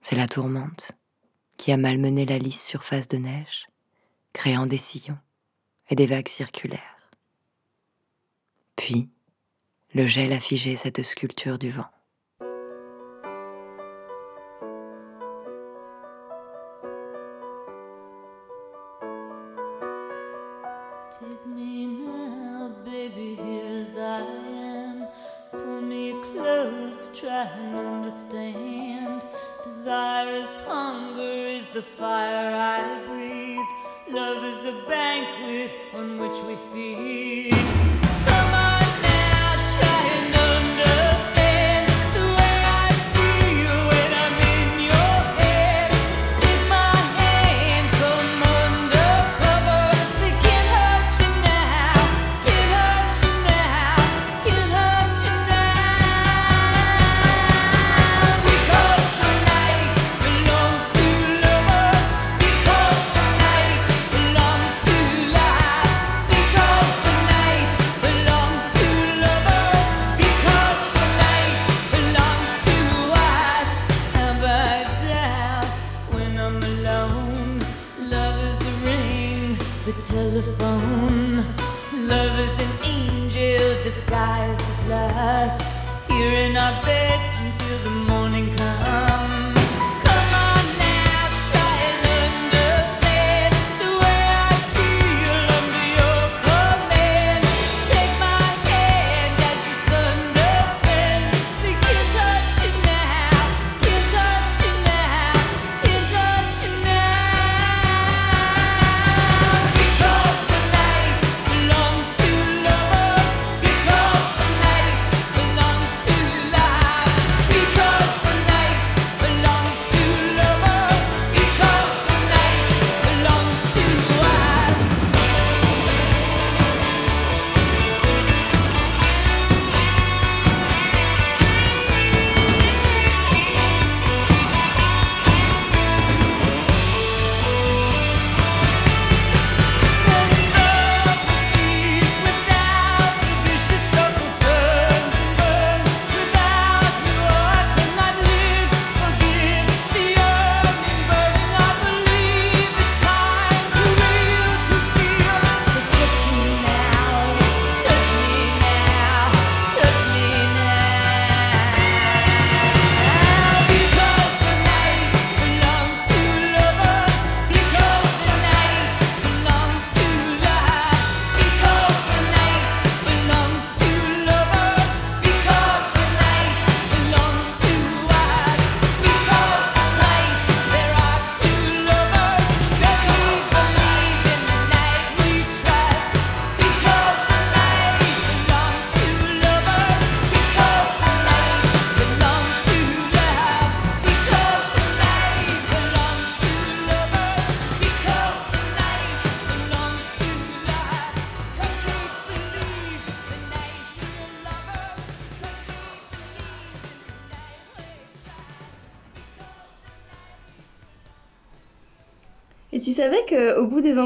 [0.00, 0.95] C'est la tourmente
[1.56, 3.68] qui a malmené la lisse surface de neige,
[4.32, 5.18] créant des sillons
[5.88, 7.10] et des vagues circulaires.
[8.76, 9.08] Puis,
[9.94, 11.88] le gel a figé cette sculpture du vent.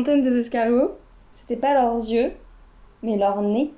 [0.03, 0.98] Des antennes des escargots,
[1.34, 2.32] c'était pas leurs yeux,
[3.03, 3.72] mais leur nez.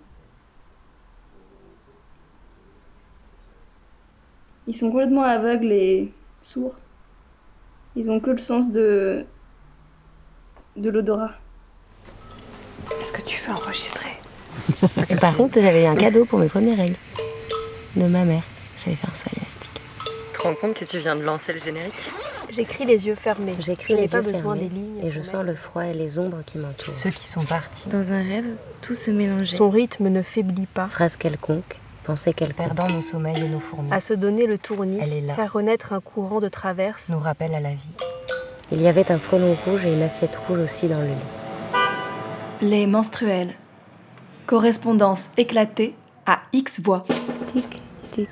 [4.66, 6.12] Ils sont complètement aveugles et
[6.42, 6.76] sourds.
[7.96, 9.24] Ils ont que le sens de.
[10.76, 11.32] de l'odorat.
[13.00, 14.10] Est-ce que tu veux enregistrer?
[15.10, 16.96] Et par contre, j'avais un cadeau pour mes premières règles.
[17.96, 18.42] De ma mère.
[18.78, 19.80] J'avais fait un saut élastique.
[20.32, 22.10] Tu te rends compte que tu viens de lancer le générique?
[22.52, 23.54] J'écris les yeux fermés.
[23.60, 25.84] J'écris Je n'ai les pas yeux besoin fermés des lignes Et je sens le froid
[25.86, 26.92] et les ombres qui m'entourent.
[26.94, 27.88] Ceux qui sont partis.
[27.88, 29.56] Dans un rêve, tout se mélangeait.
[29.56, 30.88] Son rythme ne faiblit pas.
[30.88, 32.66] Phrase quelconque, pensée quelconque.
[32.74, 33.92] Perdant nos sommeils et nos fourmis.
[33.92, 35.34] À se donner le tournis, Elle est là.
[35.34, 37.04] faire renaître un courant de traverse.
[37.08, 37.88] Nous rappelle à la vie.
[38.70, 41.14] Il y avait un frelon rouge et une assiette rouge aussi dans le lit.
[42.60, 43.54] Les menstruels.
[44.46, 45.94] Correspondance éclatée
[46.26, 47.04] à X voix.
[47.52, 47.80] Tic,
[48.12, 48.28] tic,